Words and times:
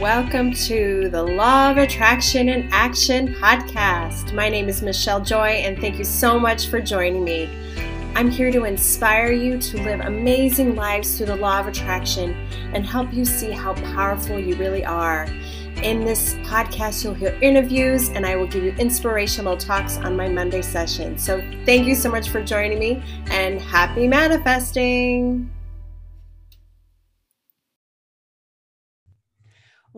Welcome 0.00 0.54
to 0.54 1.10
the 1.10 1.22
Law 1.22 1.72
of 1.72 1.76
Attraction 1.76 2.48
and 2.48 2.72
Action 2.72 3.34
podcast. 3.34 4.32
My 4.32 4.48
name 4.48 4.66
is 4.70 4.80
Michelle 4.80 5.20
Joy, 5.20 5.48
and 5.48 5.78
thank 5.78 5.98
you 5.98 6.06
so 6.06 6.40
much 6.40 6.68
for 6.68 6.80
joining 6.80 7.22
me. 7.22 7.50
I'm 8.14 8.30
here 8.30 8.50
to 8.50 8.64
inspire 8.64 9.30
you 9.30 9.58
to 9.58 9.82
live 9.82 10.00
amazing 10.00 10.74
lives 10.74 11.18
through 11.18 11.26
the 11.26 11.36
law 11.36 11.60
of 11.60 11.66
attraction 11.66 12.30
and 12.72 12.86
help 12.86 13.12
you 13.12 13.26
see 13.26 13.50
how 13.50 13.74
powerful 13.74 14.40
you 14.40 14.56
really 14.56 14.86
are. 14.86 15.24
In 15.82 16.06
this 16.06 16.32
podcast, 16.44 17.04
you'll 17.04 17.12
hear 17.12 17.38
interviews 17.42 18.08
and 18.08 18.24
I 18.24 18.36
will 18.36 18.46
give 18.46 18.64
you 18.64 18.72
inspirational 18.78 19.58
talks 19.58 19.98
on 19.98 20.16
my 20.16 20.30
Monday 20.30 20.62
session. 20.62 21.18
So, 21.18 21.42
thank 21.66 21.86
you 21.86 21.94
so 21.94 22.10
much 22.10 22.30
for 22.30 22.42
joining 22.42 22.78
me 22.78 23.02
and 23.26 23.60
happy 23.60 24.08
manifesting. 24.08 25.50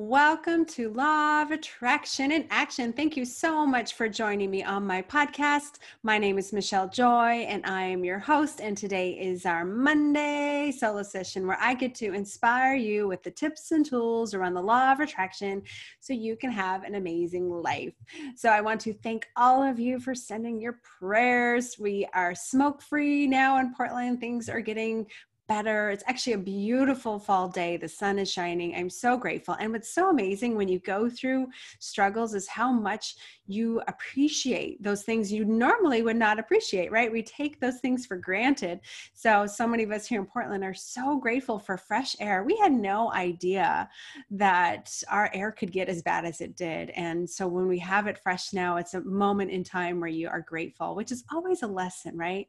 Welcome 0.05 0.67
to 0.67 0.91
Law 0.91 1.43
of 1.43 1.53
Attraction 1.53 2.33
in 2.33 2.49
Action. 2.51 2.93
Thank 2.93 3.17
you 3.17 3.25
so 3.25 3.65
much 3.65 3.95
for 3.95 4.09
joining 4.09 4.51
me 4.51 4.65
on 4.65 4.85
my 4.85 5.01
podcast. 5.01 5.79
My 6.03 6.19
name 6.19 6.39
is 6.39 6.53
Michelle 6.53 6.89
Joy, 6.89 7.47
and 7.47 7.65
I 7.65 7.83
am 7.83 8.05
your 8.05 8.19
host. 8.19 8.61
And 8.61 8.77
today 8.77 9.13
is 9.13 9.47
our 9.47 9.65
Monday 9.65 10.73
solo 10.77 11.05
session 11.05 11.47
where 11.47 11.57
I 11.61 11.75
get 11.75 11.95
to 11.95 12.15
inspire 12.15 12.75
you 12.75 13.07
with 13.07 13.23
the 13.23 13.31
tips 13.31 13.71
and 13.71 13.87
tools 13.87 14.35
around 14.35 14.55
the 14.55 14.61
law 14.61 14.91
of 14.91 14.99
attraction 14.99 15.63
so 16.01 16.13
you 16.13 16.35
can 16.35 16.51
have 16.51 16.83
an 16.83 16.97
amazing 16.97 17.49
life. 17.49 17.95
So, 18.35 18.49
I 18.49 18.61
want 18.61 18.81
to 18.81 18.93
thank 18.93 19.29
all 19.37 19.63
of 19.63 19.79
you 19.79 20.01
for 20.01 20.17
sending 20.17 20.61
your 20.61 20.81
prayers. 20.99 21.77
We 21.79 22.09
are 22.13 22.35
smoke 22.35 22.83
free 22.83 23.29
now 23.29 23.61
in 23.61 23.73
Portland. 23.73 24.19
Things 24.19 24.49
are 24.49 24.61
getting 24.61 25.07
better. 25.53 25.91
It's 25.91 26.05
actually 26.07 26.33
a 26.33 26.39
beautiful 26.39 27.19
fall 27.19 27.47
day. 27.47 27.77
The 27.77 27.87
sun 27.87 28.19
is 28.19 28.33
shining. 28.33 28.75
I'm 28.75 28.89
so 28.89 29.19
grateful. 29.19 29.55
And 29.61 29.71
what's 29.71 29.95
so 29.95 30.09
amazing 30.09 30.57
when 30.57 30.67
you 30.67 30.79
go 30.79 31.11
through 31.11 31.49
struggles 31.79 32.33
is 32.33 32.49
how 32.49 32.73
much 32.73 33.17
you 33.47 33.83
appreciate 33.87 34.83
those 34.83 35.03
things 35.03 35.33
you 35.33 35.45
normally 35.45 36.01
would 36.01 36.17
not 36.17 36.39
appreciate, 36.39 36.91
right? 36.91 37.13
We 37.13 37.23
take 37.23 37.61
those 37.61 37.81
things 37.81 38.07
for 38.07 38.17
granted. 38.17 38.81
So, 39.13 39.47
so 39.47 39.67
many 39.67 39.83
of 39.83 39.91
us 39.91 40.07
here 40.07 40.21
in 40.21 40.27
Portland 40.27 40.65
are 40.65 40.75
so 40.75 41.19
grateful 41.19 41.59
for 41.59 41.77
fresh 41.77 42.17
air. 42.19 42.45
We 42.45 42.57
had 42.57 42.73
no 42.73 43.13
idea 43.13 43.91
that 44.31 44.91
our 45.11 45.31
air 45.35 45.53
could 45.53 45.73
get 45.73 45.89
as 45.89 46.03
bad 46.03 46.25
as 46.25 46.41
it 46.41 46.57
did. 46.57 46.91
And 46.91 47.29
so, 47.29 47.47
when 47.47 47.69
we 47.69 47.79
have 47.81 48.07
it 48.07 48.17
fresh 48.17 48.53
now, 48.53 48.77
it's 48.77 48.95
a 48.95 49.03
moment 49.03 49.51
in 49.51 49.65
time 49.65 50.01
where 50.01 50.09
you 50.09 50.29
are 50.29 50.41
grateful, 50.41 50.95
which 50.95 51.13
is 51.13 51.25
always 51.31 51.63
a 51.63 51.67
lesson, 51.67 52.17
right? 52.17 52.47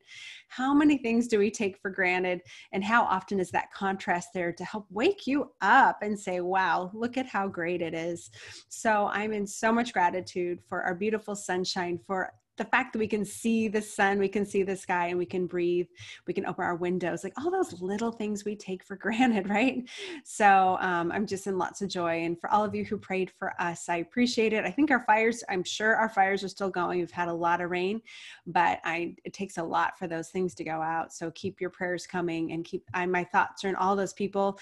How 0.48 0.74
many 0.74 0.98
things 0.98 1.28
do 1.28 1.40
we 1.40 1.52
take 1.52 1.78
for 1.80 1.90
granted? 1.90 2.42
And 2.72 2.84
how 2.94 3.06
often 3.06 3.40
is 3.40 3.50
that 3.50 3.74
contrast 3.74 4.30
there 4.36 4.54
to 4.54 4.64
help 4.64 4.86
wake 4.92 5.26
you 5.26 5.50
up 5.62 6.04
and 6.04 6.20
say, 6.20 6.42
wow, 6.42 6.92
look 6.94 7.18
at 7.18 7.26
how 7.26 7.48
great 7.48 7.82
it 7.82 7.96
is. 7.96 8.30
So 8.70 9.10
I'm 9.12 9.34
in 9.34 9.48
so 9.48 9.72
much 9.72 9.94
gratitude 9.94 10.60
for 10.70 10.84
our 10.84 10.94
beautiful 10.94 11.36
sunshine, 11.36 12.00
for 12.06 12.32
the 12.58 12.66
fact 12.66 12.94
that 12.94 13.00
we 13.00 13.08
can 13.08 13.26
see 13.26 13.68
the 13.68 13.82
sun, 13.82 14.20
we 14.20 14.28
can 14.28 14.46
see 14.46 14.64
the 14.64 14.76
sky, 14.76 15.08
and 15.08 15.18
we 15.18 15.26
can 15.26 15.48
breathe, 15.48 15.88
we 16.28 16.34
can 16.34 16.46
open 16.46 16.64
our 16.64 16.76
windows, 16.76 17.24
like 17.24 17.34
all 17.38 17.50
those 17.50 17.82
little 17.82 18.12
things 18.12 18.46
we 18.46 18.56
take 18.56 18.84
for 18.84 18.96
granted, 19.04 19.50
right? 19.50 19.88
So 20.24 20.78
um, 20.80 21.12
I'm 21.12 21.26
just 21.26 21.48
in 21.48 21.58
lots 21.58 21.82
of 21.82 21.90
joy. 21.90 22.24
And 22.24 22.40
for 22.40 22.52
all 22.52 22.64
of 22.64 22.76
you 22.76 22.86
who 22.86 22.98
prayed 22.98 23.32
for 23.32 23.60
us, 23.60 23.90
I 23.90 23.98
appreciate 23.98 24.54
it. 24.54 24.66
I 24.66 24.72
think 24.72 24.92
our 24.92 25.04
fires, 25.06 25.44
I'm 25.50 25.64
sure 25.64 25.96
our 25.96 26.10
fires 26.10 26.44
are 26.44 26.50
still 26.50 26.70
going. 26.70 27.00
We've 27.00 27.12
had 27.12 27.28
a 27.28 27.34
lot 27.34 27.62
of 27.62 27.72
rain, 27.72 28.02
but 28.46 28.80
I 28.84 29.16
it 29.24 29.34
takes 29.34 29.58
a 29.58 29.64
lot 29.64 29.98
for 29.98 30.08
those 30.08 30.30
things 30.30 30.54
to 30.56 30.64
go 30.64 30.82
out. 30.82 31.14
So 31.14 31.32
keep 31.32 31.60
your 31.60 31.70
prayers 31.70 32.06
coming 32.06 32.52
and 32.52 32.64
keep 32.64 32.84
I, 32.94 33.06
my 33.06 33.24
thoughts 33.24 33.64
are 33.64 33.70
in 33.70 33.76
all 33.76 33.96
those 33.96 34.14
people 34.14 34.60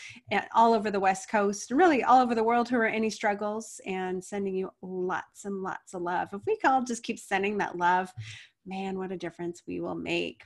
all 0.55 0.73
over 0.73 0.91
the 0.91 0.99
West 0.99 1.29
Coast, 1.29 1.71
and 1.71 1.79
really 1.79 2.03
all 2.03 2.21
over 2.21 2.35
the 2.35 2.43
world 2.43 2.69
who 2.69 2.77
are 2.77 2.85
in 2.85 2.95
any 2.95 3.09
struggles, 3.09 3.81
and 3.85 4.23
sending 4.23 4.55
you 4.55 4.71
lots 4.81 5.45
and 5.45 5.61
lots 5.61 5.93
of 5.93 6.01
love. 6.01 6.29
If 6.33 6.41
we 6.45 6.57
could 6.57 6.71
all 6.71 6.83
just 6.83 7.03
keep 7.03 7.19
sending 7.19 7.57
that 7.57 7.77
love 7.81 8.13
man, 8.65 8.97
what 8.97 9.11
a 9.11 9.17
difference 9.17 9.63
we 9.67 9.79
will 9.79 9.95
make. 9.95 10.43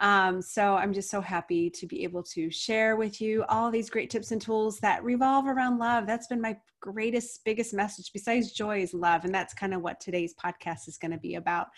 Um, 0.00 0.42
so 0.42 0.74
I'm 0.74 0.92
just 0.92 1.10
so 1.10 1.20
happy 1.20 1.70
to 1.70 1.86
be 1.86 2.02
able 2.04 2.22
to 2.34 2.50
share 2.50 2.96
with 2.96 3.20
you 3.20 3.44
all 3.48 3.70
these 3.70 3.90
great 3.90 4.10
tips 4.10 4.30
and 4.32 4.40
tools 4.40 4.78
that 4.80 5.04
revolve 5.04 5.46
around 5.46 5.78
love. 5.78 6.06
That's 6.06 6.26
been 6.26 6.40
my 6.40 6.56
greatest, 6.80 7.44
biggest 7.44 7.72
message 7.72 8.10
besides 8.12 8.52
joy 8.52 8.82
is 8.82 8.94
love. 8.94 9.24
And 9.24 9.34
that's 9.34 9.54
kind 9.54 9.74
of 9.74 9.82
what 9.82 10.00
today's 10.00 10.34
podcast 10.34 10.88
is 10.88 10.98
going 10.98 11.12
to 11.12 11.18
be 11.18 11.36
about. 11.36 11.68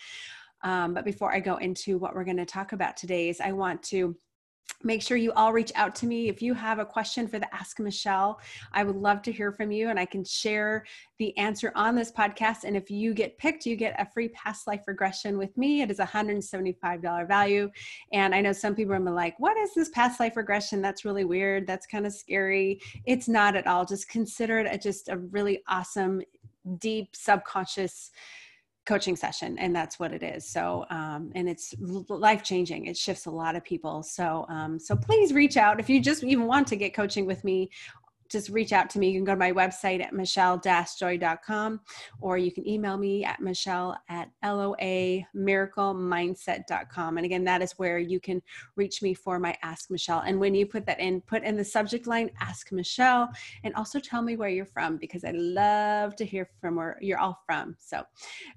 Um, 0.63 0.93
but 0.93 1.05
before 1.05 1.33
I 1.33 1.39
go 1.39 1.57
into 1.57 1.97
what 1.97 2.15
we're 2.15 2.23
going 2.23 2.37
to 2.37 2.45
talk 2.45 2.71
about 2.71 2.97
today 2.97 3.29
is 3.29 3.39
I 3.39 3.51
want 3.51 3.83
to 3.83 4.15
make 4.83 5.01
sure 5.01 5.17
you 5.17 5.31
all 5.33 5.51
reach 5.51 5.71
out 5.75 5.95
to 5.95 6.05
me. 6.05 6.29
If 6.29 6.41
you 6.41 6.53
have 6.53 6.79
a 6.79 6.85
question 6.85 7.27
for 7.27 7.39
the 7.39 7.53
ask 7.53 7.79
michelle 7.79 8.39
i 8.73 8.83
would 8.83 8.95
love 8.95 9.21
to 9.23 9.31
hear 9.31 9.51
from 9.51 9.71
you 9.71 9.89
and 9.89 9.99
i 9.99 10.05
can 10.05 10.23
share 10.23 10.85
the 11.17 11.35
answer 11.37 11.71
on 11.75 11.95
this 11.95 12.11
podcast. 12.11 12.65
And 12.65 12.75
if 12.75 12.91
you 12.91 13.13
get 13.13 13.37
picked 13.37 13.65
you 13.65 13.75
get 13.75 13.95
a 13.99 14.05
free 14.05 14.29
past 14.29 14.67
life 14.67 14.81
regression 14.87 15.37
with 15.37 15.55
me. 15.57 15.81
It 15.81 15.89
is 15.89 15.99
a 15.99 16.05
$175 16.05 17.27
value. 17.27 17.69
And 18.11 18.35
i 18.35 18.41
know 18.41 18.53
some 18.53 18.75
people 18.75 18.93
are 18.93 18.99
like 18.99 19.39
what 19.39 19.57
is 19.57 19.73
this 19.73 19.89
past 19.89 20.19
life 20.19 20.35
regression? 20.35 20.81
That's 20.81 21.05
really 21.05 21.25
weird. 21.25 21.67
That's 21.67 21.87
kind 21.87 22.05
of 22.05 22.13
scary. 22.13 22.79
It's 23.05 23.27
not 23.27 23.55
at 23.55 23.67
all. 23.67 23.85
Just 23.85 24.09
consider 24.09 24.59
it 24.59 24.81
just 24.81 25.09
a 25.09 25.17
really 25.17 25.63
awesome 25.67 26.21
deep 26.79 27.15
subconscious 27.15 28.11
coaching 28.85 29.15
session 29.15 29.57
and 29.57 29.75
that's 29.75 29.99
what 29.99 30.11
it 30.11 30.23
is. 30.23 30.47
So 30.47 30.85
um, 30.89 31.31
and 31.35 31.49
it's 31.49 31.73
life 32.07 32.43
changing 32.43 32.85
it 32.85 32.97
shifts 32.97 33.25
a 33.25 33.31
lot 33.31 33.55
of 33.55 33.63
people. 33.63 34.03
So 34.03 34.45
um, 34.49 34.79
so 34.79 34.95
please 34.95 35.33
reach 35.33 35.57
out 35.57 35.79
if 35.79 35.89
you 35.89 35.99
just 35.99 36.23
even 36.23 36.45
want 36.45 36.67
to 36.67 36.75
get 36.75 36.93
coaching 36.93 37.25
with 37.25 37.43
me 37.43 37.69
just 38.29 38.49
reach 38.49 38.73
out 38.73 38.89
to 38.91 38.99
me. 38.99 39.09
You 39.09 39.17
can 39.19 39.25
go 39.25 39.33
to 39.33 39.39
my 39.39 39.51
website 39.51 40.03
at 40.03 40.13
michelle-joy.com 40.13 41.79
or 42.21 42.37
you 42.37 42.51
can 42.51 42.67
email 42.67 42.97
me 42.97 43.23
at 43.23 43.39
michelle 43.39 43.97
at 44.09 44.29
loamiraclemindset.com. 44.43 47.17
And 47.17 47.25
again, 47.25 47.43
that 47.43 47.61
is 47.61 47.73
where 47.73 47.99
you 47.99 48.19
can 48.19 48.41
reach 48.75 49.01
me 49.01 49.13
for 49.13 49.39
my 49.39 49.55
Ask 49.63 49.91
Michelle. 49.91 50.21
And 50.21 50.39
when 50.39 50.55
you 50.55 50.65
put 50.65 50.85
that 50.85 50.99
in, 50.99 51.21
put 51.21 51.43
in 51.43 51.57
the 51.57 51.65
subject 51.65 52.07
line, 52.07 52.31
Ask 52.39 52.71
Michelle, 52.71 53.29
and 53.63 53.75
also 53.75 53.99
tell 53.99 54.21
me 54.21 54.37
where 54.37 54.49
you're 54.49 54.65
from 54.65 54.97
because 54.97 55.23
I 55.23 55.31
love 55.31 56.15
to 56.17 56.25
hear 56.25 56.49
from 56.59 56.75
where 56.75 56.97
you're 57.01 57.19
all 57.19 57.41
from. 57.45 57.75
So 57.79 58.03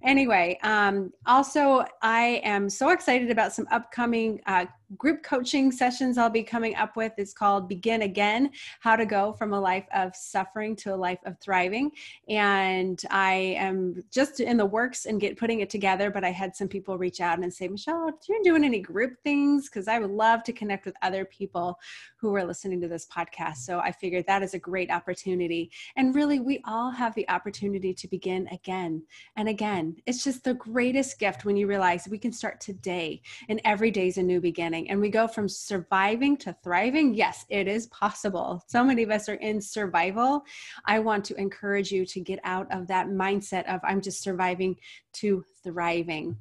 anyway, 0.02 0.58
um, 0.62 1.12
also 1.26 1.84
I 2.02 2.40
am 2.44 2.68
so 2.68 2.90
excited 2.90 3.30
about 3.30 3.52
some 3.52 3.66
upcoming 3.70 4.40
uh, 4.46 4.66
group 4.96 5.22
coaching 5.22 5.70
sessions 5.70 6.16
I'll 6.16 6.30
be 6.30 6.42
coming 6.42 6.74
up 6.76 6.96
with. 6.96 7.12
is 7.18 7.34
called 7.34 7.68
Begin 7.68 8.02
Again 8.02 8.50
How 8.80 8.96
to 8.96 9.04
Go 9.04 9.32
from 9.32 9.52
a 9.52 9.60
Life 9.60 9.86
of 9.94 10.16
Suffering 10.16 10.74
to 10.76 10.94
a 10.94 10.96
Life 10.96 11.18
of 11.26 11.38
Thriving. 11.40 11.90
And 12.28 13.02
I 13.10 13.56
am 13.58 14.02
just 14.10 14.40
in 14.40 14.56
the 14.56 14.64
works 14.64 15.04
and 15.04 15.20
get 15.20 15.36
putting 15.36 15.60
it 15.60 15.68
together, 15.68 16.10
but 16.10 16.24
I 16.24 16.30
had 16.30 16.56
some 16.56 16.68
people 16.68 16.96
reach 16.96 17.20
out 17.20 17.38
and 17.38 17.52
say, 17.52 17.68
Michelle, 17.68 18.08
are 18.08 18.14
you 18.28 18.40
doing 18.42 18.64
any 18.64 18.80
group 18.80 19.14
things? 19.22 19.68
Because 19.68 19.88
I 19.88 19.98
would 19.98 20.10
love 20.10 20.42
to 20.44 20.52
connect 20.52 20.86
with 20.86 20.96
other 21.02 21.24
people 21.26 21.78
who 22.16 22.34
are 22.34 22.44
listening 22.44 22.80
to 22.80 22.88
this 22.88 23.06
podcast. 23.06 23.58
So 23.58 23.78
I 23.80 23.92
figured 23.92 24.26
that 24.26 24.42
is 24.42 24.54
a 24.54 24.58
great 24.58 24.90
opportunity. 24.90 25.70
And 25.96 26.14
really, 26.14 26.40
we 26.40 26.62
all 26.64 26.90
have 26.90 27.14
the 27.14 27.28
opportunity 27.28 27.92
to 27.94 28.08
begin 28.08 28.48
again 28.48 29.02
and 29.36 29.48
again. 29.48 29.96
It's 30.06 30.24
just 30.24 30.44
the 30.44 30.54
greatest 30.54 31.18
gift 31.18 31.44
when 31.44 31.56
you 31.56 31.66
realize 31.66 32.08
we 32.08 32.18
can 32.18 32.32
start 32.32 32.60
today 32.60 33.22
and 33.48 33.60
every 33.64 33.90
day 33.90 34.08
is 34.08 34.18
a 34.18 34.22
new 34.22 34.40
beginning. 34.40 34.77
And 34.86 35.00
we 35.00 35.10
go 35.10 35.26
from 35.26 35.48
surviving 35.48 36.36
to 36.38 36.56
thriving. 36.62 37.14
Yes, 37.14 37.44
it 37.48 37.66
is 37.66 37.86
possible. 37.88 38.62
So 38.68 38.84
many 38.84 39.02
of 39.02 39.10
us 39.10 39.28
are 39.28 39.34
in 39.34 39.60
survival. 39.60 40.44
I 40.84 40.98
want 40.98 41.24
to 41.26 41.34
encourage 41.36 41.90
you 41.90 42.06
to 42.06 42.20
get 42.20 42.38
out 42.44 42.70
of 42.70 42.86
that 42.88 43.08
mindset 43.08 43.66
of 43.72 43.80
I'm 43.82 44.00
just 44.00 44.22
surviving 44.22 44.76
to 45.14 45.44
thriving 45.64 46.36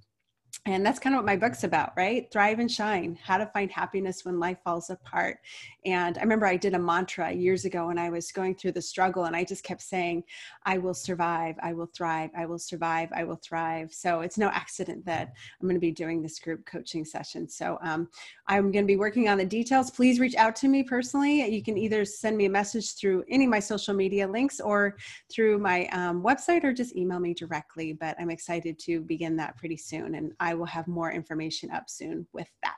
and 0.68 0.86
that's 0.86 1.00
kind 1.00 1.16
of 1.16 1.20
what 1.20 1.26
my 1.26 1.36
book's 1.36 1.64
about 1.64 1.94
right? 1.96 2.30
Thrive 2.32 2.60
and 2.60 2.72
shine 2.72 3.18
how 3.24 3.38
to 3.38 3.46
find 3.48 3.72
happiness 3.72 4.26
when 4.26 4.40
life 4.40 4.58
falls 4.64 4.90
apart. 4.90 5.40
And 5.86 6.18
i 6.18 6.22
remember 6.22 6.46
i 6.46 6.58
did 6.58 6.74
a 6.74 6.80
mantra 6.80 7.32
years 7.32 7.66
ago 7.66 7.88
when 7.88 7.98
i 7.98 8.10
was 8.10 8.32
going 8.32 8.56
through 8.56 8.74
the 8.74 8.82
struggle 8.82 9.26
and 9.26 9.36
i 9.36 9.44
just 9.44 9.64
kept 9.64 9.82
saying 9.82 10.24
i 10.66 10.78
will 10.78 10.94
survive 10.94 11.56
i 11.64 11.72
will 11.72 11.86
thrive 11.86 12.30
i 12.38 12.46
will 12.46 12.60
survive 12.60 13.10
i 13.16 13.24
will 13.24 13.38
thrive. 13.38 13.94
So 13.94 14.22
it's 14.22 14.38
no 14.38 14.50
accident 14.50 15.06
that 15.06 15.34
i'm 15.62 15.68
going 15.68 15.76
to 15.76 15.80
be 15.80 15.92
doing 15.92 16.22
this 16.22 16.40
group 16.40 16.66
coaching 16.66 17.06
session. 17.06 17.48
So 17.48 17.80
um, 17.82 18.10
i'm 18.48 18.72
going 18.72 18.86
to 18.86 18.94
be 18.94 18.98
working 18.98 19.30
on 19.30 19.38
the 19.38 19.46
details. 19.46 19.90
Please 19.90 20.20
reach 20.20 20.36
out 20.36 20.56
to 20.58 20.68
me 20.68 20.84
personally. 20.84 21.48
You 21.48 21.64
can 21.64 21.78
either 21.78 22.04
send 22.04 22.38
me 22.38 22.46
a 22.46 22.50
message 22.50 22.96
through 22.96 23.24
any 23.30 23.46
of 23.46 23.50
my 23.50 23.60
social 23.60 23.94
media 23.94 24.28
links 24.28 24.60
or 24.60 24.98
through 25.32 25.60
my 25.60 25.88
um, 25.88 26.22
website 26.22 26.64
or 26.64 26.74
just 26.74 26.96
email 26.96 27.20
me 27.20 27.34
directly 27.34 27.94
but 27.94 28.16
i'm 28.20 28.30
excited 28.30 28.78
to 28.80 29.02
begin 29.02 29.36
that 29.38 29.58
pretty 29.58 29.78
soon 29.78 30.16
and 30.16 30.34
i 30.40 30.54
will 30.58 30.66
have 30.66 30.88
more 30.88 31.12
information 31.12 31.72
up 31.72 31.90
soon 31.90 32.28
with 32.34 32.50
that. 32.64 32.76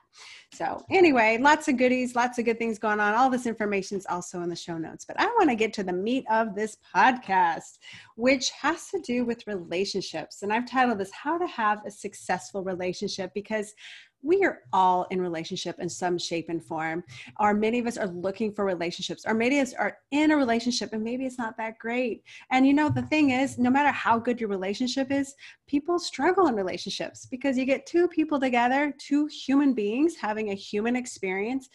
So, 0.53 0.83
anyway, 0.89 1.37
lots 1.39 1.67
of 1.67 1.77
goodies, 1.77 2.15
lots 2.15 2.39
of 2.39 2.45
good 2.45 2.57
things 2.57 2.79
going 2.79 2.99
on. 2.99 3.13
All 3.13 3.29
this 3.29 3.45
information 3.45 3.97
is 3.97 4.05
also 4.07 4.41
in 4.41 4.49
the 4.49 4.55
show 4.55 4.77
notes. 4.77 5.05
But 5.05 5.19
I 5.19 5.25
want 5.25 5.49
to 5.49 5.55
get 5.55 5.73
to 5.73 5.83
the 5.83 5.93
meat 5.93 6.25
of 6.29 6.55
this 6.55 6.77
podcast, 6.95 7.77
which 8.15 8.49
has 8.51 8.89
to 8.89 8.99
do 8.99 9.25
with 9.25 9.47
relationships. 9.47 10.41
And 10.41 10.51
I've 10.51 10.69
titled 10.69 10.97
this 10.97 11.11
How 11.11 11.37
to 11.37 11.47
Have 11.47 11.85
a 11.85 11.91
Successful 11.91 12.63
Relationship 12.63 13.31
because 13.33 13.73
we 14.21 14.43
are 14.43 14.59
all 14.73 15.07
in 15.11 15.21
relationship 15.21 15.79
in 15.79 15.89
some 15.89 16.17
shape 16.17 16.49
and 16.49 16.63
form 16.63 17.03
or 17.39 17.53
many 17.53 17.79
of 17.79 17.87
us 17.87 17.97
are 17.97 18.07
looking 18.07 18.51
for 18.51 18.65
relationships 18.65 19.23
or 19.25 19.33
many 19.33 19.59
of 19.59 19.67
us 19.67 19.73
are 19.73 19.97
in 20.11 20.31
a 20.31 20.37
relationship 20.37 20.91
and 20.93 21.03
maybe 21.03 21.25
it's 21.25 21.37
not 21.37 21.57
that 21.57 21.77
great. 21.79 22.23
And 22.51 22.67
you 22.67 22.73
know 22.73 22.89
the 22.89 23.03
thing 23.03 23.31
is 23.31 23.57
no 23.57 23.69
matter 23.69 23.91
how 23.91 24.19
good 24.19 24.39
your 24.39 24.49
relationship 24.49 25.11
is 25.11 25.35
people 25.67 25.99
struggle 25.99 26.47
in 26.47 26.55
relationships 26.55 27.25
because 27.25 27.57
you 27.57 27.65
get 27.65 27.85
two 27.85 28.07
people 28.07 28.39
together 28.39 28.93
two 28.97 29.27
human 29.27 29.73
beings 29.73 30.15
having 30.15 30.51
a 30.51 30.55
human 30.55 30.95
experience 30.95 31.69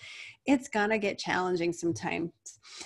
it's 0.46 0.68
gonna 0.68 0.98
get 0.98 1.18
challenging 1.18 1.72
sometimes. 1.72 2.30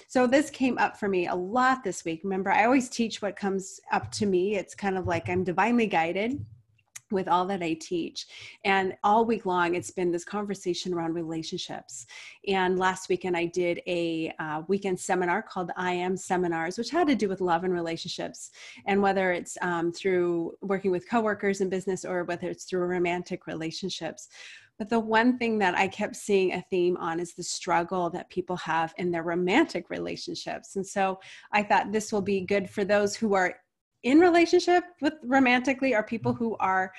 So 0.07 0.29
this 0.29 0.49
came 0.49 0.79
up 0.79 0.97
for 0.97 1.09
me 1.09 1.27
a 1.27 1.35
lot 1.35 1.83
this 1.83 2.05
week. 2.05 2.21
Remember 2.23 2.53
i 2.53 2.65
always 2.65 2.89
teach 2.89 3.21
what 3.21 3.35
comes 3.35 3.81
up 3.91 4.13
to 4.13 4.27
me. 4.27 4.55
It's 4.55 4.75
kind 4.75 4.97
of 4.97 5.07
like 5.07 5.29
i'm 5.29 5.45
divinely 5.45 5.87
guided 5.87 6.45
with 7.11 7.29
all 7.29 7.47
that 7.47 7.63
I 7.63 7.75
teach. 7.75 8.27
And 8.65 8.95
all 9.05 9.25
week 9.25 9.47
long, 9.47 9.75
it's 9.75 9.91
been 9.91 10.11
this 10.11 10.25
conversation 10.25 10.93
around 10.95 11.15
relationships. 11.15 12.07
And 12.47 12.79
last 12.79 13.09
weekend, 13.09 13.37
I 13.37 13.47
did 13.47 13.81
a 13.87 14.33
uh, 14.39 14.63
weekend 14.69 14.99
seminar 14.99 15.43
called 15.43 15.71
I 15.77 15.93
Am 15.93 16.17
Seminars, 16.17 16.79
which 16.79 16.91
had 16.91 17.09
to 17.09 17.15
do 17.15 17.29
with 17.29 17.41
love 17.41 17.65
and 17.65 17.73
relationships. 17.73 18.51
And 18.87 19.03
whether 19.03 19.33
it's 19.33 19.57
um, 19.63 19.93
through 19.93 20.57
working 20.61 20.91
with 20.91 21.09
coworkers 21.09 21.61
in 21.61 21.69
business 21.69 22.05
or 22.05 22.25
whether 22.25 22.49
it's 22.49 22.65
through 22.65 22.81
romantic 22.87 23.47
relationships. 23.47 24.29
But 24.79 24.89
the 24.89 25.01
one 25.01 25.39
thing 25.39 25.59
that 25.59 25.77
I 25.77 25.89
kept 25.89 26.15
seeing 26.15 26.53
a 26.53 26.65
theme 26.71 26.97
on 26.99 27.19
is 27.19 27.35
the 27.35 27.43
struggle 27.43 28.11
that 28.11 28.31
people 28.31 28.57
have 28.59 28.95
in 28.97 29.11
their 29.11 29.25
romantic 29.25 29.91
relationships. 29.91 30.77
And 30.77 30.87
so 30.87 31.19
I 31.53 31.65
thought 31.65 31.91
this 31.91 32.13
will 32.13 32.23
be 32.23 32.43
good 32.43 32.71
for 32.71 32.85
those 32.85 33.17
who 33.17 33.35
are 33.35 33.57
in 34.03 34.21
relationship 34.21 34.85
with 35.01 35.15
romantically 35.25 35.95
are 35.95 36.03
people 36.03 36.33
who 36.33 36.57
are 36.59 36.93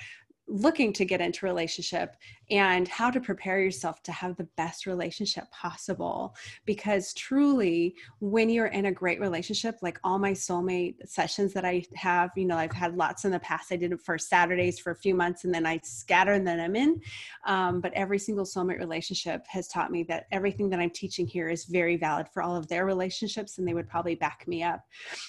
looking 0.50 0.92
to 0.92 1.04
get 1.04 1.20
into 1.20 1.46
relationship 1.46 2.16
and 2.50 2.88
how 2.88 3.10
to 3.10 3.20
prepare 3.20 3.60
yourself 3.60 4.02
to 4.02 4.12
have 4.12 4.36
the 4.36 4.48
best 4.56 4.84
relationship 4.84 5.50
possible. 5.52 6.34
Because 6.66 7.14
truly 7.14 7.94
when 8.18 8.50
you're 8.50 8.66
in 8.66 8.86
a 8.86 8.92
great 8.92 9.20
relationship 9.20 9.76
like 9.82 9.98
all 10.02 10.18
my 10.18 10.32
soulmate 10.32 10.96
sessions 11.08 11.52
that 11.52 11.64
i 11.64 11.82
have 11.94 12.30
you 12.36 12.44
know 12.44 12.56
i've 12.56 12.72
had 12.72 12.96
lots 12.96 13.24
in 13.24 13.30
the 13.30 13.38
past. 13.40 13.72
I 13.72 13.76
did 13.76 13.92
it 13.92 14.00
for 14.00 14.18
saturdays 14.18 14.78
for 14.78 14.90
a 14.90 14.96
few 14.96 15.14
months 15.14 15.44
and 15.44 15.54
then 15.54 15.66
i 15.66 15.80
scatter 15.82 16.32
and 16.32 16.46
then 16.46 16.60
i'm 16.60 16.76
in. 16.76 17.00
Um, 17.46 17.80
but 17.80 17.92
every 17.94 18.18
single 18.18 18.44
soulmate 18.44 18.78
relationship 18.78 19.46
has 19.48 19.68
taught 19.68 19.90
me 19.90 20.02
that 20.04 20.26
everything 20.32 20.68
that 20.70 20.80
i'm 20.80 20.90
teaching 20.90 21.26
here 21.26 21.48
is 21.48 21.64
very 21.64 21.96
valid 21.96 22.26
for 22.32 22.42
all 22.42 22.56
of 22.56 22.68
their 22.68 22.84
relationships 22.84 23.58
and 23.58 23.66
they 23.66 23.74
would 23.74 23.88
probably 23.88 24.14
back 24.14 24.46
me 24.46 24.62
up 24.62 24.84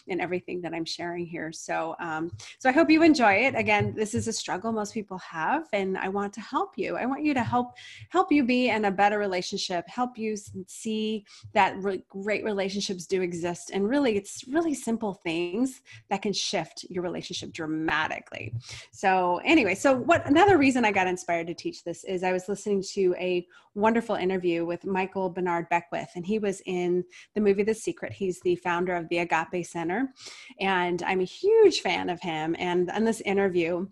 in 0.07 0.19
everything 0.19 0.61
that 0.61 0.73
i'm 0.73 0.85
sharing 0.85 1.25
here. 1.25 1.51
So 1.51 1.95
um, 1.99 2.31
so 2.59 2.69
i 2.69 2.71
hope 2.71 2.89
you 2.89 3.03
enjoy 3.03 3.33
it. 3.33 3.55
Again 3.55 3.93
this 3.95 4.13
is 4.13 4.27
a 4.27 4.33
struggle 4.33 4.71
most 4.71 4.93
people 4.93 5.10
have 5.19 5.67
and 5.73 5.97
i 5.97 6.07
want 6.07 6.33
to 6.33 6.41
help 6.41 6.77
you. 6.77 6.95
I 6.95 7.05
want 7.05 7.23
you 7.23 7.33
to 7.33 7.43
help 7.43 7.73
help 8.09 8.31
you 8.31 8.43
be 8.43 8.69
in 8.69 8.85
a 8.85 8.91
better 8.91 9.17
relationship 9.17 9.87
help 9.87 10.17
you 10.17 10.35
see 10.67 11.25
that 11.53 11.75
re- 11.81 12.03
great 12.09 12.43
relationships 12.43 13.05
do 13.05 13.21
exist 13.21 13.71
and 13.73 13.87
really 13.87 14.17
it's 14.17 14.45
really 14.47 14.73
simple 14.73 15.13
things 15.13 15.81
that 16.09 16.21
can 16.21 16.33
shift 16.33 16.85
your 16.89 17.03
relationship 17.03 17.51
dramatically. 17.51 18.53
So 18.91 19.41
anyway 19.45 19.75
so 19.75 19.95
what 19.95 20.25
another 20.27 20.57
reason 20.57 20.85
i 20.85 20.91
got 20.91 21.07
inspired 21.07 21.47
to 21.47 21.53
teach 21.53 21.83
this 21.83 22.03
is 22.03 22.23
i 22.23 22.31
was 22.31 22.49
listening 22.49 22.83
to 22.93 23.15
a 23.17 23.45
wonderful 23.73 24.15
interview 24.15 24.65
with 24.65 24.85
michael 24.85 25.29
bernard 25.29 25.67
beckwith 25.69 26.09
and 26.15 26.25
he 26.25 26.39
was 26.39 26.61
in 26.65 27.03
the 27.35 27.41
movie 27.41 27.63
the 27.63 27.73
secret. 27.73 28.11
He's 28.13 28.39
the 28.41 28.55
founder 28.57 28.95
of 28.95 29.07
the 29.09 29.19
agape 29.19 29.65
center 29.65 30.13
and 30.59 31.01
i'm 31.03 31.21
a 31.21 31.25
huge 31.25 31.81
fan 31.81 32.09
of 32.09 32.19
him 32.19 32.55
and 32.59 32.89
in 32.95 33.05
this 33.05 33.21
interview 33.21 33.87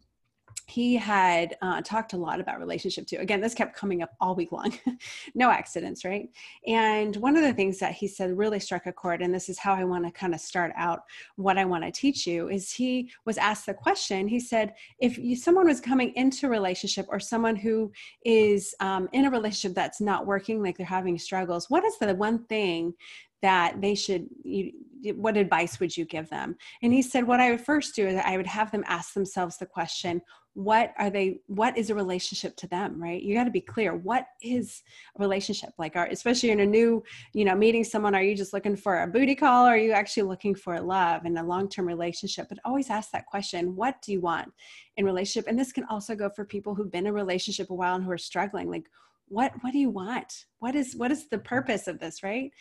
he 0.69 0.95
had 0.95 1.57
uh, 1.61 1.81
talked 1.81 2.13
a 2.13 2.17
lot 2.17 2.39
about 2.39 2.59
relationship 2.59 3.07
too. 3.07 3.17
Again, 3.17 3.41
this 3.41 3.53
kept 3.53 3.75
coming 3.75 4.01
up 4.01 4.11
all 4.19 4.35
week 4.35 4.51
long. 4.51 4.73
no 5.35 5.49
accidents, 5.49 6.05
right? 6.05 6.29
And 6.67 7.15
one 7.17 7.35
of 7.35 7.43
the 7.43 7.53
things 7.53 7.79
that 7.79 7.93
he 7.93 8.07
said 8.07 8.37
really 8.37 8.59
struck 8.59 8.85
a 8.85 8.93
chord, 8.93 9.21
and 9.21 9.33
this 9.33 9.49
is 9.49 9.57
how 9.57 9.73
I 9.73 9.83
want 9.83 10.05
to 10.05 10.11
kind 10.11 10.33
of 10.33 10.39
start 10.39 10.71
out 10.75 11.03
what 11.35 11.57
I 11.57 11.65
want 11.65 11.83
to 11.83 11.91
teach 11.91 12.27
you, 12.27 12.49
is 12.49 12.71
he 12.71 13.11
was 13.25 13.37
asked 13.37 13.65
the 13.65 13.73
question. 13.73 14.27
He 14.27 14.39
said, 14.39 14.73
if 14.99 15.17
you, 15.17 15.35
someone 15.35 15.67
was 15.67 15.81
coming 15.81 16.13
into 16.15 16.49
relationship 16.49 17.07
or 17.09 17.19
someone 17.19 17.55
who 17.55 17.91
is 18.23 18.75
um, 18.79 19.09
in 19.11 19.25
a 19.25 19.31
relationship 19.31 19.75
that's 19.75 20.01
not 20.01 20.27
working, 20.27 20.61
like 20.61 20.77
they're 20.77 20.85
having 20.85 21.17
struggles, 21.17 21.69
what 21.69 21.83
is 21.83 21.97
the 21.97 22.13
one 22.15 22.45
thing 22.45 22.93
that 23.41 23.79
they 23.81 23.95
should 23.95 24.27
you, 24.43 24.71
what 25.15 25.37
advice 25.37 25.79
would 25.79 25.95
you 25.95 26.05
give 26.05 26.29
them 26.29 26.55
and 26.81 26.93
he 26.93 27.01
said 27.01 27.25
what 27.25 27.39
i 27.39 27.49
would 27.49 27.61
first 27.61 27.95
do 27.95 28.07
is 28.07 28.19
i 28.25 28.35
would 28.35 28.47
have 28.47 28.71
them 28.71 28.83
ask 28.87 29.13
themselves 29.13 29.57
the 29.57 29.65
question 29.65 30.21
what 30.53 30.93
are 30.97 31.09
they 31.09 31.39
what 31.47 31.77
is 31.77 31.89
a 31.89 31.95
relationship 31.95 32.55
to 32.57 32.67
them 32.67 33.01
right? 33.01 33.21
You 33.21 33.35
got 33.35 33.45
to 33.45 33.51
be 33.51 33.61
clear 33.61 33.95
what 33.95 34.27
is 34.41 34.81
a 35.17 35.21
relationship? 35.21 35.69
Like 35.77 35.95
are 35.95 36.07
especially 36.07 36.51
in 36.51 36.59
a 36.59 36.65
new 36.65 37.03
you 37.33 37.45
know 37.45 37.55
meeting 37.55 37.83
someone 37.83 38.15
are 38.15 38.23
you 38.23 38.35
just 38.35 38.53
looking 38.53 38.75
for 38.75 39.03
a 39.03 39.07
booty 39.07 39.35
call 39.35 39.65
or 39.65 39.71
are 39.71 39.77
you 39.77 39.91
actually 39.91 40.23
looking 40.23 40.55
for 40.55 40.79
love 40.79 41.25
and 41.25 41.37
a 41.37 41.43
long-term 41.43 41.87
relationship? 41.87 42.47
But 42.49 42.59
always 42.65 42.89
ask 42.89 43.11
that 43.11 43.25
question 43.25 43.75
what 43.75 44.01
do 44.01 44.11
you 44.11 44.21
want 44.21 44.51
in 44.97 45.05
relationship? 45.05 45.49
And 45.49 45.57
this 45.57 45.71
can 45.71 45.85
also 45.89 46.15
go 46.15 46.29
for 46.29 46.45
people 46.45 46.75
who've 46.75 46.91
been 46.91 47.05
in 47.05 47.11
a 47.11 47.13
relationship 47.13 47.69
a 47.69 47.75
while 47.75 47.95
and 47.95 48.03
who 48.03 48.11
are 48.11 48.17
struggling 48.17 48.69
like 48.69 48.89
what 49.27 49.53
what 49.61 49.71
do 49.71 49.79
you 49.79 49.89
want 49.89 50.45
what 50.59 50.75
is 50.75 50.95
what 50.95 51.11
is 51.11 51.27
the 51.27 51.37
purpose 51.37 51.87
of 51.87 51.99
this 51.99 52.23
right? 52.23 52.51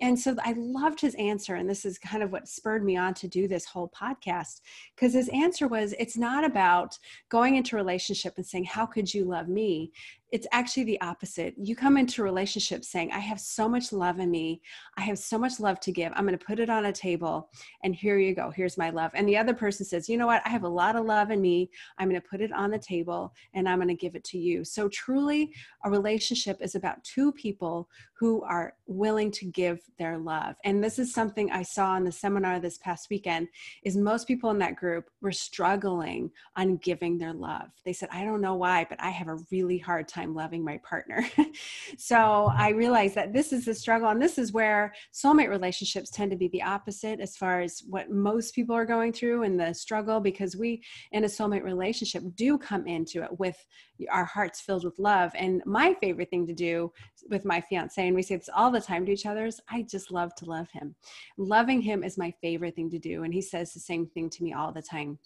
And 0.00 0.18
so 0.18 0.36
i 0.44 0.54
loved 0.56 1.00
his 1.00 1.14
answer 1.16 1.56
and 1.56 1.68
this 1.68 1.84
is 1.84 1.98
kind 1.98 2.22
of 2.22 2.32
what 2.32 2.48
spurred 2.48 2.84
me 2.84 2.96
on 2.96 3.14
to 3.14 3.28
do 3.28 3.48
this 3.48 3.64
whole 3.64 3.90
podcast 3.90 4.60
because 4.94 5.14
his 5.14 5.28
answer 5.30 5.68
was 5.68 5.94
it's 5.98 6.16
not 6.16 6.44
about 6.44 6.98
going 7.28 7.56
into 7.56 7.76
relationship 7.76 8.34
and 8.36 8.46
saying 8.46 8.64
how 8.64 8.86
could 8.86 9.12
you 9.12 9.24
love 9.24 9.48
me 9.48 9.90
it's 10.30 10.46
actually 10.52 10.84
the 10.84 11.00
opposite. 11.00 11.54
You 11.56 11.74
come 11.74 11.96
into 11.96 12.20
a 12.20 12.24
relationship 12.24 12.84
saying 12.84 13.10
i 13.12 13.18
have 13.18 13.40
so 13.40 13.68
much 13.68 13.92
love 13.92 14.18
in 14.18 14.30
me. 14.30 14.60
I 14.96 15.02
have 15.02 15.18
so 15.18 15.38
much 15.38 15.58
love 15.58 15.80
to 15.80 15.92
give. 15.92 16.12
I'm 16.14 16.26
going 16.26 16.38
to 16.38 16.44
put 16.44 16.58
it 16.58 16.68
on 16.68 16.86
a 16.86 16.92
table 16.92 17.50
and 17.82 17.94
here 17.94 18.18
you 18.18 18.34
go. 18.34 18.50
Here's 18.50 18.76
my 18.76 18.90
love. 18.90 19.10
And 19.14 19.28
the 19.28 19.36
other 19.36 19.54
person 19.54 19.86
says 19.86 20.08
you 20.08 20.16
know 20.16 20.26
what? 20.26 20.42
I 20.44 20.50
have 20.50 20.64
a 20.64 20.68
lot 20.68 20.96
of 20.96 21.06
love 21.06 21.30
in 21.30 21.40
me. 21.40 21.70
I'm 21.98 22.08
going 22.08 22.20
to 22.20 22.28
put 22.28 22.40
it 22.40 22.52
on 22.52 22.70
the 22.70 22.78
table 22.78 23.32
and 23.54 23.68
i'm 23.68 23.78
going 23.78 23.88
to 23.88 23.94
give 23.94 24.14
it 24.14 24.24
to 24.24 24.38
you. 24.38 24.64
So 24.64 24.88
truly 24.88 25.52
a 25.84 25.90
relationship 25.90 26.58
is 26.60 26.74
about 26.74 27.02
two 27.04 27.32
people 27.32 27.47
people 27.48 27.88
who 28.18 28.42
are 28.42 28.74
willing 28.86 29.30
to 29.30 29.46
give 29.46 29.78
their 29.98 30.18
love. 30.18 30.56
And 30.64 30.84
this 30.84 30.98
is 30.98 31.14
something 31.14 31.50
i 31.50 31.62
saw 31.62 31.96
in 31.96 32.04
the 32.04 32.12
seminar 32.12 32.60
this 32.60 32.78
past 32.78 33.08
weekend 33.10 33.48
is 33.84 33.96
most 33.96 34.26
people 34.26 34.50
in 34.50 34.58
that 34.58 34.76
group 34.76 35.04
were 35.22 35.32
struggling 35.32 36.30
on 36.56 36.76
giving 36.88 37.16
their 37.16 37.32
love. 37.32 37.68
They 37.86 37.94
said 37.94 38.10
i 38.12 38.22
don't 38.26 38.42
know 38.46 38.56
why 38.64 38.86
but 38.90 39.00
i 39.00 39.10
have 39.10 39.28
a 39.28 39.38
really 39.50 39.78
hard 39.78 40.08
time 40.08 40.34
loving 40.34 40.62
my 40.64 40.78
partner. 40.92 41.20
So 41.96 42.50
i 42.66 42.68
realized 42.70 43.14
that 43.14 43.32
this 43.32 43.52
is 43.52 43.64
the 43.64 43.74
struggle 43.74 44.08
and 44.10 44.20
this 44.20 44.38
is 44.38 44.52
where 44.52 44.92
soulmate 45.12 45.48
relationships 45.48 46.10
tend 46.10 46.30
to 46.30 46.36
be 46.36 46.48
the 46.48 46.62
opposite 46.62 47.18
as 47.20 47.36
far 47.36 47.60
as 47.60 47.82
what 47.88 48.10
most 48.10 48.54
people 48.54 48.74
are 48.74 48.84
going 48.94 49.12
through 49.12 49.42
in 49.48 49.56
the 49.56 49.72
struggle 49.72 50.20
because 50.20 50.56
we 50.56 50.82
in 51.12 51.24
a 51.24 51.32
soulmate 51.36 51.64
relationship 51.64 52.22
do 52.34 52.58
come 52.58 52.86
into 52.86 53.22
it 53.22 53.32
with 53.38 53.58
our 54.10 54.24
hearts 54.24 54.60
filled 54.60 54.84
with 54.84 54.98
love. 54.98 55.32
And 55.34 55.62
my 55.66 55.94
favorite 55.94 56.30
thing 56.30 56.46
to 56.46 56.54
do 56.54 56.92
with 57.28 57.37
my 57.44 57.60
fiance 57.60 58.06
and 58.06 58.16
we 58.16 58.22
say 58.22 58.36
this 58.36 58.48
all 58.54 58.70
the 58.70 58.80
time 58.80 59.04
to 59.06 59.12
each 59.12 59.26
other 59.26 59.46
is 59.46 59.60
i 59.68 59.82
just 59.82 60.10
love 60.10 60.34
to 60.36 60.44
love 60.44 60.70
him. 60.70 60.94
Loving 61.36 61.80
him 61.80 62.02
is 62.04 62.18
my 62.18 62.32
favorite 62.40 62.74
thing 62.76 62.90
to 62.90 62.98
do 62.98 63.24
and 63.24 63.32
he 63.32 63.42
says 63.42 63.72
the 63.72 63.80
same 63.80 64.06
thing 64.06 64.30
to 64.30 64.42
me 64.42 64.52
all 64.52 64.72
the 64.72 64.82
time 64.82 65.18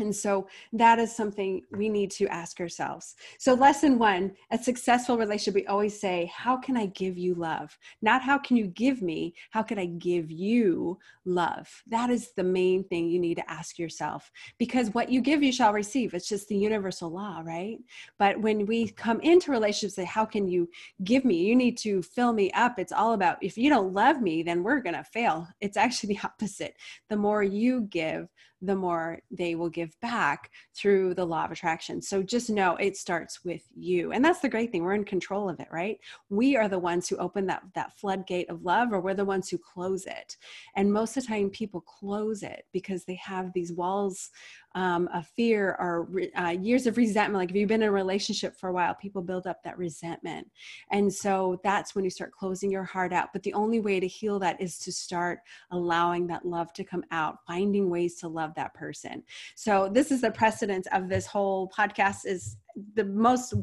and 0.00 0.14
so 0.14 0.46
that 0.72 1.00
is 1.00 1.14
something 1.14 1.62
we 1.72 1.88
need 1.88 2.12
to 2.12 2.28
ask 2.28 2.60
ourselves. 2.60 3.16
So, 3.38 3.54
lesson 3.54 3.98
one 3.98 4.32
a 4.52 4.58
successful 4.58 5.18
relationship, 5.18 5.54
we 5.54 5.66
always 5.66 5.98
say, 5.98 6.30
How 6.32 6.56
can 6.56 6.76
I 6.76 6.86
give 6.86 7.18
you 7.18 7.34
love? 7.34 7.76
Not 8.00 8.22
how 8.22 8.38
can 8.38 8.56
you 8.56 8.68
give 8.68 9.02
me, 9.02 9.34
how 9.50 9.62
can 9.62 9.78
I 9.78 9.86
give 9.86 10.30
you 10.30 10.98
love? 11.24 11.68
That 11.88 12.10
is 12.10 12.30
the 12.36 12.44
main 12.44 12.84
thing 12.84 13.08
you 13.08 13.18
need 13.18 13.36
to 13.36 13.50
ask 13.50 13.78
yourself 13.78 14.30
because 14.58 14.94
what 14.94 15.10
you 15.10 15.20
give, 15.20 15.42
you 15.42 15.52
shall 15.52 15.72
receive. 15.72 16.14
It's 16.14 16.28
just 16.28 16.48
the 16.48 16.56
universal 16.56 17.10
law, 17.10 17.42
right? 17.44 17.78
But 18.18 18.40
when 18.40 18.66
we 18.66 18.90
come 18.90 19.20
into 19.20 19.50
relationships, 19.50 19.96
say, 19.96 20.04
How 20.04 20.24
can 20.24 20.46
you 20.46 20.68
give 21.02 21.24
me? 21.24 21.38
You 21.38 21.56
need 21.56 21.76
to 21.78 22.02
fill 22.02 22.32
me 22.32 22.52
up. 22.52 22.78
It's 22.78 22.92
all 22.92 23.14
about 23.14 23.38
if 23.42 23.58
you 23.58 23.68
don't 23.68 23.92
love 23.92 24.22
me, 24.22 24.44
then 24.44 24.62
we're 24.62 24.80
going 24.80 24.94
to 24.94 25.02
fail. 25.02 25.48
It's 25.60 25.76
actually 25.76 26.14
the 26.14 26.20
opposite. 26.24 26.76
The 27.08 27.16
more 27.16 27.42
you 27.42 27.80
give, 27.90 28.28
the 28.60 28.74
more 28.74 29.20
they 29.30 29.54
will 29.54 29.68
give 29.68 29.98
back 30.00 30.50
through 30.74 31.14
the 31.14 31.24
law 31.24 31.44
of 31.44 31.52
attraction. 31.52 32.02
So 32.02 32.22
just 32.22 32.50
know 32.50 32.76
it 32.76 32.96
starts 32.96 33.44
with 33.44 33.62
you. 33.74 34.12
And 34.12 34.24
that's 34.24 34.40
the 34.40 34.48
great 34.48 34.72
thing. 34.72 34.82
We're 34.82 34.94
in 34.94 35.04
control 35.04 35.48
of 35.48 35.60
it, 35.60 35.68
right? 35.70 35.98
We 36.28 36.56
are 36.56 36.68
the 36.68 36.78
ones 36.78 37.08
who 37.08 37.16
open 37.18 37.46
that, 37.46 37.62
that 37.74 37.98
floodgate 37.98 38.50
of 38.50 38.64
love, 38.64 38.92
or 38.92 39.00
we're 39.00 39.14
the 39.14 39.24
ones 39.24 39.48
who 39.48 39.58
close 39.58 40.06
it. 40.06 40.36
And 40.76 40.92
most 40.92 41.16
of 41.16 41.22
the 41.22 41.28
time, 41.28 41.50
people 41.50 41.80
close 41.80 42.42
it 42.42 42.64
because 42.72 43.04
they 43.04 43.16
have 43.16 43.52
these 43.52 43.72
walls 43.72 44.30
um, 44.74 45.08
a 45.12 45.22
fear 45.22 45.76
or 45.78 46.08
uh, 46.38 46.50
years 46.50 46.86
of 46.86 46.96
resentment. 46.96 47.40
Like 47.40 47.50
if 47.50 47.56
you've 47.56 47.68
been 47.68 47.82
in 47.82 47.88
a 47.88 47.92
relationship 47.92 48.56
for 48.56 48.68
a 48.68 48.72
while, 48.72 48.94
people 48.94 49.22
build 49.22 49.46
up 49.46 49.62
that 49.64 49.78
resentment. 49.78 50.48
And 50.90 51.12
so 51.12 51.60
that's 51.64 51.94
when 51.94 52.04
you 52.04 52.10
start 52.10 52.32
closing 52.32 52.70
your 52.70 52.84
heart 52.84 53.12
out. 53.12 53.32
But 53.32 53.42
the 53.42 53.54
only 53.54 53.80
way 53.80 54.00
to 54.00 54.06
heal 54.06 54.38
that 54.40 54.60
is 54.60 54.78
to 54.80 54.92
start 54.92 55.40
allowing 55.70 56.26
that 56.28 56.44
love 56.44 56.72
to 56.74 56.84
come 56.84 57.04
out, 57.10 57.38
finding 57.46 57.90
ways 57.90 58.16
to 58.16 58.28
love 58.28 58.54
that 58.56 58.74
person. 58.74 59.22
So 59.54 59.88
this 59.88 60.10
is 60.10 60.20
the 60.20 60.30
precedence 60.30 60.86
of 60.92 61.08
this 61.08 61.26
whole 61.26 61.68
podcast 61.68 62.26
is 62.26 62.56
the 62.94 63.04
most 63.04 63.54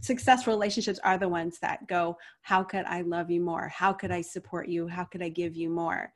successful 0.00 0.52
relationships 0.52 1.00
are 1.02 1.18
the 1.18 1.28
ones 1.28 1.58
that 1.60 1.86
go 1.88 2.16
how 2.42 2.62
could 2.62 2.84
i 2.86 3.02
love 3.02 3.30
you 3.30 3.40
more? 3.40 3.68
How 3.68 3.92
could 3.92 4.10
i 4.10 4.20
support 4.20 4.68
you? 4.68 4.86
How 4.86 5.04
could 5.04 5.22
i 5.22 5.28
give 5.28 5.56
you 5.56 5.70
more? 5.70 6.12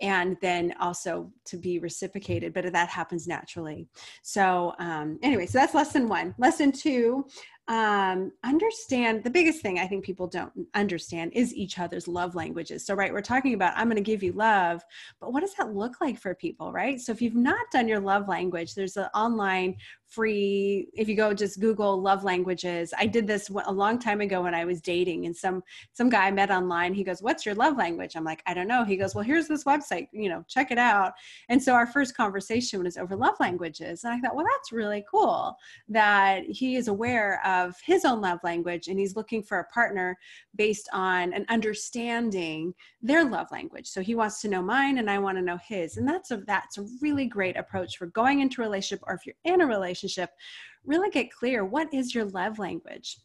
And 0.00 0.36
then 0.40 0.74
also 0.80 1.32
to 1.46 1.56
be 1.56 1.78
reciprocated 1.78 2.52
but 2.52 2.72
that 2.72 2.88
happens 2.88 3.26
naturally. 3.26 3.88
So 4.22 4.74
um, 4.78 5.18
anyway 5.22 5.46
so 5.46 5.58
that's 5.58 5.74
lesson 5.74 6.08
one. 6.08 6.34
Lesson 6.38 6.72
two 6.72 7.26
um, 7.68 8.32
understand 8.44 9.22
the 9.22 9.30
biggest 9.30 9.60
thing 9.60 9.78
I 9.78 9.86
think 9.86 10.02
people 10.02 10.26
don't 10.26 10.52
understand 10.74 11.32
is 11.34 11.54
each 11.54 11.78
other's 11.78 12.08
love 12.08 12.34
languages. 12.34 12.84
So, 12.86 12.94
right, 12.94 13.12
we're 13.12 13.20
talking 13.20 13.52
about 13.52 13.74
I'm 13.76 13.88
going 13.88 13.96
to 13.96 14.02
give 14.02 14.22
you 14.22 14.32
love, 14.32 14.82
but 15.20 15.34
what 15.34 15.40
does 15.40 15.54
that 15.56 15.74
look 15.74 16.00
like 16.00 16.18
for 16.18 16.34
people, 16.34 16.72
right? 16.72 16.98
So, 16.98 17.12
if 17.12 17.20
you've 17.20 17.34
not 17.34 17.70
done 17.70 17.86
your 17.86 18.00
love 18.00 18.26
language, 18.26 18.74
there's 18.74 18.96
an 18.96 19.08
online 19.14 19.76
free 20.08 20.88
if 20.94 21.06
you 21.06 21.14
go 21.14 21.34
just 21.34 21.60
google 21.60 22.00
love 22.00 22.24
languages 22.24 22.94
i 22.96 23.06
did 23.06 23.26
this 23.26 23.50
a 23.66 23.72
long 23.72 23.98
time 23.98 24.22
ago 24.22 24.42
when 24.42 24.54
i 24.54 24.64
was 24.64 24.80
dating 24.80 25.26
and 25.26 25.36
some 25.36 25.62
some 25.92 26.08
guy 26.08 26.26
i 26.26 26.30
met 26.30 26.50
online 26.50 26.94
he 26.94 27.04
goes 27.04 27.20
what's 27.20 27.44
your 27.44 27.54
love 27.54 27.76
language 27.76 28.16
i'm 28.16 28.24
like 28.24 28.42
i 28.46 28.54
don't 28.54 28.68
know 28.68 28.84
he 28.84 28.96
goes 28.96 29.14
well 29.14 29.24
here's 29.24 29.46
this 29.48 29.64
website 29.64 30.08
you 30.12 30.30
know 30.30 30.42
check 30.48 30.70
it 30.70 30.78
out 30.78 31.12
and 31.50 31.62
so 31.62 31.74
our 31.74 31.86
first 31.86 32.16
conversation 32.16 32.82
was 32.82 32.96
over 32.96 33.14
love 33.14 33.34
languages 33.38 34.02
and 34.04 34.14
i 34.14 34.18
thought 34.18 34.34
well 34.34 34.46
that's 34.56 34.72
really 34.72 35.04
cool 35.10 35.54
that 35.88 36.42
he 36.44 36.76
is 36.76 36.88
aware 36.88 37.44
of 37.46 37.57
his 37.84 38.04
own 38.04 38.20
love 38.20 38.38
language 38.42 38.88
and 38.88 38.98
he's 38.98 39.16
looking 39.16 39.42
for 39.42 39.58
a 39.58 39.64
partner 39.66 40.16
based 40.56 40.88
on 40.92 41.32
an 41.32 41.44
understanding 41.48 42.72
their 43.02 43.24
love 43.24 43.46
language 43.50 43.86
so 43.86 44.00
he 44.00 44.14
wants 44.14 44.40
to 44.40 44.48
know 44.48 44.62
mine 44.62 44.98
and 44.98 45.10
i 45.10 45.18
want 45.18 45.36
to 45.36 45.42
know 45.42 45.58
his 45.66 45.96
and 45.96 46.08
that's 46.08 46.30
a 46.30 46.38
that's 46.46 46.78
a 46.78 46.86
really 47.00 47.26
great 47.26 47.56
approach 47.56 47.96
for 47.96 48.06
going 48.06 48.40
into 48.40 48.62
a 48.62 48.64
relationship 48.64 49.00
or 49.06 49.14
if 49.14 49.26
you're 49.26 49.34
in 49.44 49.60
a 49.60 49.66
relationship, 49.66 50.30
really 50.84 51.10
get 51.10 51.32
clear 51.32 51.64
what 51.64 51.92
is 51.92 52.14
your 52.14 52.24
love 52.26 52.58
language? 52.58 53.18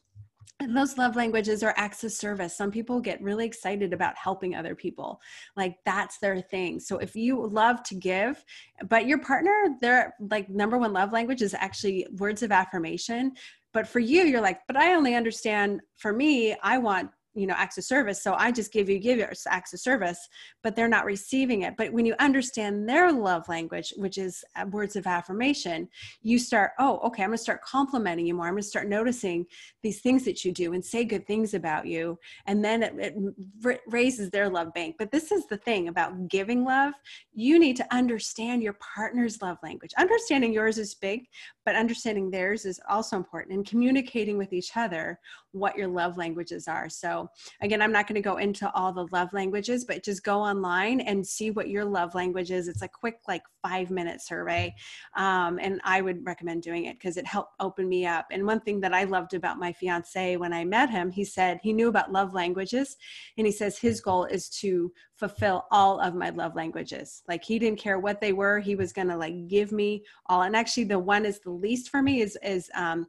And 0.59 0.77
those 0.77 0.97
love 0.97 1.15
languages 1.15 1.63
are 1.63 1.73
acts 1.77 2.03
of 2.03 2.11
service. 2.11 2.55
Some 2.55 2.71
people 2.71 3.01
get 3.01 3.21
really 3.21 3.45
excited 3.45 3.91
about 3.91 4.15
helping 4.17 4.55
other 4.55 4.75
people. 4.75 5.19
Like 5.57 5.75
that's 5.83 6.19
their 6.19 6.39
thing. 6.41 6.79
So 6.79 6.99
if 6.99 7.15
you 7.15 7.45
love 7.47 7.83
to 7.83 7.95
give, 7.95 8.43
but 8.87 9.07
your 9.07 9.17
partner, 9.17 9.51
their 9.81 10.13
like 10.19 10.49
number 10.49 10.77
one 10.77 10.93
love 10.93 11.11
language 11.11 11.41
is 11.41 11.53
actually 11.53 12.07
words 12.17 12.43
of 12.43 12.51
affirmation. 12.51 13.33
But 13.73 13.87
for 13.87 13.99
you, 13.99 14.23
you're 14.23 14.41
like, 14.41 14.61
but 14.67 14.77
I 14.77 14.93
only 14.93 15.15
understand 15.15 15.81
for 15.97 16.13
me, 16.13 16.55
I 16.61 16.77
want 16.77 17.09
you 17.33 17.47
know 17.47 17.55
acts 17.57 17.77
of 17.77 17.83
service. 17.83 18.21
So 18.21 18.33
i 18.35 18.51
just 18.51 18.71
give 18.71 18.89
you 18.89 18.99
give 18.99 19.17
your 19.17 19.31
acts 19.47 19.73
of 19.73 19.79
service 19.79 20.29
but 20.61 20.75
they're 20.75 20.87
not 20.87 21.05
receiving 21.05 21.63
it. 21.63 21.75
But 21.77 21.91
when 21.91 22.05
you 22.05 22.15
understand 22.19 22.87
their 22.87 23.11
love 23.11 23.47
language 23.49 23.93
which 23.97 24.17
is 24.17 24.43
uh, 24.55 24.65
words 24.71 24.95
of 24.95 25.07
affirmation 25.07 25.87
you 26.21 26.39
start 26.39 26.71
oh 26.79 26.99
okay 26.99 27.23
i'm 27.23 27.29
going 27.29 27.37
to 27.37 27.43
start 27.43 27.61
complimenting 27.61 28.25
you 28.25 28.33
more. 28.33 28.47
I'm 28.47 28.53
going 28.53 28.61
to 28.61 28.67
start 28.67 28.87
noticing 28.87 29.45
these 29.81 30.01
things 30.01 30.23
that 30.25 30.45
you 30.45 30.51
do 30.51 30.73
and 30.73 30.83
say 30.83 31.03
good 31.03 31.25
things 31.27 31.53
about 31.53 31.85
you. 31.87 32.17
And 32.45 32.63
then 32.63 32.83
it, 32.83 32.93
it 32.97 33.81
raises 33.87 34.29
their 34.29 34.49
love 34.49 34.73
bank. 34.73 34.95
But 34.97 35.11
this 35.11 35.31
is 35.31 35.47
the 35.47 35.57
thing 35.57 35.87
about 35.87 36.27
giving 36.27 36.63
love. 36.63 36.93
You 37.33 37.59
need 37.59 37.75
to 37.77 37.93
understand 37.93 38.63
your 38.63 38.73
partner's 38.73 39.41
love 39.41 39.57
language. 39.63 39.91
Understanding 39.97 40.53
yours 40.53 40.77
is 40.77 40.95
big 40.95 41.27
but 41.65 41.75
understanding 41.75 42.29
theirs 42.29 42.65
is 42.65 42.79
also 42.89 43.15
important. 43.15 43.55
And 43.55 43.65
communicating 43.65 44.37
with 44.37 44.53
each 44.53 44.75
other 44.75 45.19
what 45.53 45.77
your 45.77 45.87
love 45.87 46.17
languages 46.17 46.67
are 46.67 46.89
so 46.89 47.29
again, 47.61 47.81
I'm 47.81 47.91
not 47.91 48.07
going 48.07 48.15
to 48.15 48.21
go 48.21 48.37
into 48.37 48.71
all 48.73 48.93
the 48.93 49.07
love 49.11 49.33
languages, 49.33 49.85
but 49.85 50.03
just 50.03 50.23
go 50.23 50.39
online 50.39 51.01
and 51.01 51.25
see 51.25 51.51
what 51.51 51.69
your 51.69 51.85
love 51.85 52.15
language 52.15 52.51
is. 52.51 52.67
It's 52.67 52.81
a 52.81 52.87
quick, 52.87 53.19
like 53.27 53.43
five 53.61 53.89
minute 53.91 54.21
survey. 54.21 54.73
Um, 55.15 55.59
and 55.61 55.81
I 55.83 56.01
would 56.01 56.25
recommend 56.25 56.63
doing 56.63 56.85
it 56.85 56.99
because 56.99 57.17
it 57.17 57.25
helped 57.25 57.53
open 57.59 57.87
me 57.87 58.05
up. 58.05 58.27
And 58.31 58.45
one 58.45 58.61
thing 58.61 58.79
that 58.81 58.93
I 58.93 59.03
loved 59.03 59.33
about 59.33 59.59
my 59.59 59.73
fiance 59.73 60.37
when 60.37 60.53
I 60.53 60.65
met 60.65 60.89
him, 60.89 61.11
he 61.11 61.25
said 61.25 61.59
he 61.61 61.73
knew 61.73 61.89
about 61.89 62.11
love 62.11 62.33
languages. 62.33 62.95
And 63.37 63.45
he 63.45 63.53
says 63.53 63.77
his 63.77 64.01
goal 64.01 64.25
is 64.25 64.49
to 64.61 64.91
fulfill 65.15 65.65
all 65.71 65.99
of 65.99 66.15
my 66.15 66.29
love 66.29 66.55
languages. 66.55 67.23
Like 67.27 67.43
he 67.43 67.59
didn't 67.59 67.79
care 67.79 67.99
what 67.99 68.19
they 68.19 68.33
were. 68.33 68.59
He 68.59 68.75
was 68.75 68.93
going 68.93 69.09
to 69.09 69.17
like 69.17 69.47
give 69.47 69.71
me 69.71 70.03
all. 70.27 70.43
And 70.43 70.55
actually 70.55 70.85
the 70.85 70.99
one 70.99 71.25
is 71.25 71.39
the 71.39 71.51
least 71.51 71.89
for 71.89 72.01
me 72.01 72.21
is, 72.21 72.37
is, 72.43 72.69
um, 72.75 73.07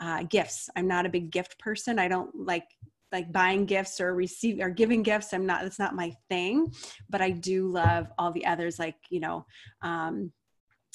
uh, 0.00 0.22
gifts. 0.24 0.68
I'm 0.76 0.88
not 0.88 1.06
a 1.06 1.10
big 1.10 1.30
gift 1.30 1.58
person. 1.58 1.98
I 1.98 2.08
don't 2.08 2.34
like 2.34 2.64
like 3.12 3.32
buying 3.32 3.66
gifts 3.66 4.00
or 4.00 4.14
receiving 4.14 4.62
or 4.62 4.70
giving 4.70 5.02
gifts 5.02 5.32
i'm 5.32 5.44
not 5.44 5.62
that's 5.62 5.80
not 5.80 5.96
my 5.96 6.14
thing 6.28 6.72
but 7.08 7.20
i 7.20 7.28
do 7.28 7.66
love 7.66 8.06
all 8.18 8.30
the 8.30 8.46
others 8.46 8.78
like 8.78 8.94
you 9.10 9.18
know 9.18 9.44
um, 9.82 10.30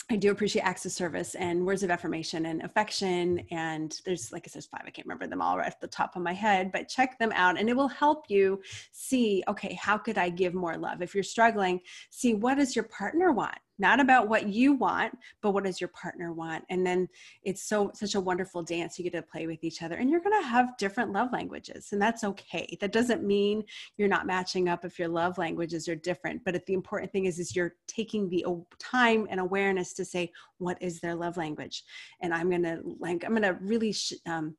I 0.10 0.18
do 0.18 0.30
appreciate 0.30 0.62
acts 0.62 0.86
of 0.86 0.92
service 0.92 1.34
and 1.34 1.66
words 1.66 1.82
of 1.82 1.90
affirmation 1.90 2.46
and 2.46 2.62
affection. 2.62 3.44
And 3.50 3.96
there's, 4.06 4.32
like 4.32 4.46
I 4.48 4.50
said, 4.50 4.64
five. 4.66 4.84
I 4.86 4.92
can't 4.92 5.08
remember 5.08 5.26
them 5.26 5.42
all 5.42 5.58
right 5.58 5.66
at 5.66 5.82
the 5.82 5.88
top 5.88 6.16
of 6.16 6.22
my 6.22 6.34
head, 6.34 6.72
but 6.72 6.88
check 6.88 7.18
them 7.18 7.32
out 7.34 7.60
and 7.60 7.68
it 7.68 7.76
will 7.76 7.88
help 7.88 8.26
you 8.30 8.62
see, 8.92 9.44
okay, 9.48 9.74
how 9.74 9.98
could 9.98 10.20
I 10.20 10.30
give 10.30 10.54
more 10.54 10.78
love? 10.78 11.02
If 11.02 11.16
you're 11.16 11.24
struggling, 11.24 11.80
see 12.12 12.36
what 12.36 12.56
does 12.56 12.76
your 12.76 12.86
partner 12.86 13.32
want? 13.32 13.58
Not 13.78 14.00
about 14.00 14.28
what 14.28 14.48
you 14.48 14.74
want 14.74 15.18
but 15.42 15.52
what 15.52 15.64
does 15.64 15.80
your 15.82 15.90
partner 15.90 16.34
want? 16.34 16.64
And 16.70 16.86
then 16.86 17.08
it's 17.44 17.64
so 17.64 17.92
such 17.94 18.16
a 18.16 18.22
wonderful 18.22 18.64
dance. 18.64 18.98
You 18.98 19.04
get 19.04 19.14
to 19.14 19.22
play 19.22 19.48
with 19.48 19.64
each 19.64 19.82
other 19.82 19.96
and 19.96 20.10
you're 20.10 20.22
going 20.22 20.42
to 20.42 20.48
have 20.48 20.78
different 20.78 21.12
love 21.12 21.32
languages 21.32 21.90
and 21.92 22.02
that's 22.02 22.24
okay. 22.24 22.78
That 22.82 22.92
doesn't 22.92 23.24
mean 23.24 23.64
you're 23.98 24.08
not 24.08 24.28
matching 24.28 24.70
up 24.70 24.86
if 24.86 24.98
your 24.98 25.08
love 25.08 25.38
languages 25.38 25.88
are 25.88 25.96
different 25.96 26.44
but 26.44 26.66
the 26.66 26.74
important 26.74 27.12
thing 27.12 27.26
is 27.26 27.40
is 27.40 27.56
you're 27.56 27.76
taking 27.88 28.30
the 28.30 28.46
time 28.80 29.28
and 29.30 29.40
awareness 29.40 29.94
to 29.94 30.06
say 30.06 30.32
what 30.58 30.82
is 30.82 31.00
their 31.00 31.16
love 31.16 31.38
language? 31.38 31.84
And 32.22 32.34
i'm 32.34 32.50
going 32.50 32.64
to 32.64 32.82
like 33.00 33.24
i'm 33.24 33.32
going 33.32 33.44
to 33.44 33.58
really 33.62 33.92
sh- 33.92 34.14
um, 34.26 34.56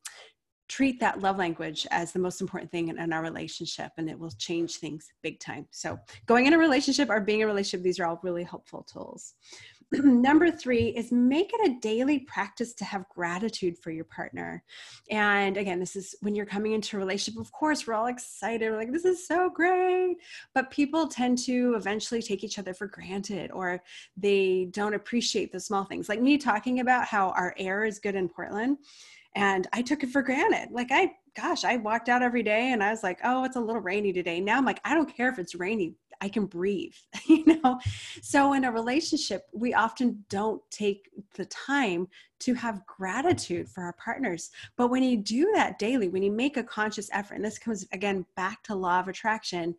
treat 0.68 0.99
that 1.00 1.20
love 1.20 1.38
language 1.38 1.87
as 1.90 2.12
the 2.12 2.18
most 2.18 2.40
important 2.40 2.70
thing 2.70 2.88
in, 2.88 2.99
in, 2.99 3.12
our 3.12 3.23
relationship 3.23 3.92
and 3.99 4.11
it 4.11 4.18
will 4.18 4.30
change 4.32 4.76
things 4.76 5.08
big 5.23 5.38
time. 5.38 5.66
So 5.70 5.99
going 6.26 6.46
in 6.46 6.54
a 6.54 6.58
relationship 6.58 7.08
or 7.08 7.20
being 7.20 7.40
in 7.40 7.44
a 7.44 7.46
relationship 7.46 7.85
these 7.85 8.00
are 8.00 8.06
all 8.06 8.20
really 8.23 8.42
helpful 8.42 8.82
tools. 8.82 9.35
Number 9.92 10.50
three 10.50 10.88
is 10.88 11.12
make 11.12 11.52
it 11.54 11.70
a 11.70 11.78
daily 11.80 12.20
practice 12.20 12.75
to 12.75 12.85
have 12.85 13.08
gratitude 13.08 13.78
for 13.78 13.92
your 13.92 14.04
partner. 14.04 14.64
And 15.08 15.56
again 15.56 15.78
this 15.78 15.94
is 15.94 16.16
when 16.20 16.35
you're 16.35 16.46
coming 16.46 16.73
into 16.73 16.96
a 16.96 17.00
relationship 17.00 17.40
of 17.40 17.52
course 17.52 17.87
we're 17.87 17.94
all 17.94 18.06
excited. 18.06 18.70
We're 18.70 18.76
like 18.76 18.92
this 18.92 19.04
is 19.04 19.26
so 19.26 19.49
great. 19.49 20.16
But 20.54 20.73
people 20.73 21.06
tend 21.06 21.38
to 21.44 21.75
eventually 21.76 22.23
take 22.23 22.42
each 22.42 22.58
other 22.58 22.75
for 22.75 22.88
granted 22.88 23.52
or 23.52 23.80
they 24.16 24.68
don't 24.73 24.94
appreciate 24.94 25.52
the 25.52 25.61
small 25.61 25.85
things. 25.85 26.08
Like 26.08 26.20
me 26.20 26.38
talking 26.38 26.80
about 26.80 27.06
how 27.06 27.30
our 27.30 27.54
air 27.56 27.85
is 27.85 28.00
good 28.00 28.16
in 28.16 28.28
portland 28.28 28.78
and 29.37 29.69
I 29.75 29.83
took 29.83 30.02
it 30.02 30.09
for 30.09 30.23
granted. 30.23 30.71
Like 30.73 30.88
I, 30.90 31.12
gosh, 31.37 31.62
I 31.62 31.76
walked 31.76 32.09
out 32.09 32.23
every 32.23 32.43
day 32.43 32.73
and 32.73 32.83
I 32.83 32.90
was 32.90 33.02
like, 33.02 33.21
oh, 33.23 33.45
it's 33.45 33.57
a 33.57 33.61
little 33.61 33.83
rainy 33.83 34.11
today. 34.11 34.40
Now 34.40 34.57
I'm 34.57 34.64
like, 34.64 34.81
I 34.83 34.95
don't 34.95 35.14
care 35.14 35.28
if 35.28 35.38
it's 35.38 35.55
rainy. 35.55 35.95
I 36.23 36.31
can 36.31 36.47
breathe, 36.47 36.95
you 37.26 37.45
know? 37.45 37.78
So 38.23 38.55
in 38.55 38.64
a 38.64 38.73
relationship, 38.73 39.43
we 39.52 39.75
often 39.75 40.25
don't 40.31 40.62
take 40.71 41.11
the 41.35 41.45
time 41.45 42.09
to 42.38 42.55
have 42.55 42.87
gratitude 42.87 43.69
for 43.69 43.83
our 43.83 43.93
partners. 44.02 44.50
But 44.76 44.88
when 44.88 45.02
you 45.02 45.19
do 45.19 45.52
that 45.55 45.78
daily, 45.78 46.09
when 46.09 46.23
you 46.23 46.33
make 46.33 46.57
a 46.57 46.62
conscious 46.62 47.11
effort, 47.12 47.35
and 47.35 47.45
this 47.45 47.59
comes 47.59 47.87
again 47.93 48.25
back 48.37 48.62
to 48.64 48.75
law 48.75 49.00
of 49.00 49.09
attraction, 49.09 49.75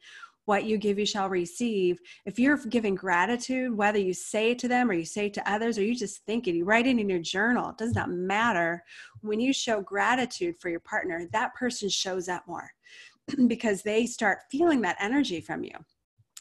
what 0.48 0.64
you 0.64 0.78
give 0.78 0.98
you 0.98 1.06
shall 1.06 1.30
receive. 1.30 2.00
If 2.26 2.40
you're 2.40 2.58
giving 2.58 2.96
gratitude 2.96 3.76
whether 3.76 4.00
you 4.00 4.14
say 4.14 4.52
it 4.52 4.60
to 4.60 4.68
them 4.68 4.90
or 4.90 4.94
you 4.94 5.06
say 5.06 5.28
it 5.28 5.34
to 5.36 5.52
others 5.52 5.78
or 5.78 5.84
you 5.84 5.94
just 5.94 6.26
think 6.26 6.48
it 6.48 6.56
you 6.56 6.64
write 6.64 6.88
it 6.88 6.98
in 6.98 7.10
your 7.10 7.20
journal 7.20 7.70
it 7.70 7.78
does 7.78 7.94
not 7.94 8.10
matter. 8.10 8.84
When 9.22 9.40
you 9.40 9.52
show 9.54 9.82
gratitude 9.82 10.56
for 10.58 10.70
your 10.70 10.80
partner 10.80 11.28
that 11.34 11.54
person 11.54 11.90
shows 11.90 12.30
up 12.30 12.48
more 12.48 12.72
because 13.48 13.84
they 13.84 14.06
start 14.06 14.40
feeling 14.50 14.82
that 14.82 14.98
energy 15.00 15.42
from 15.42 15.64
you 15.64 15.74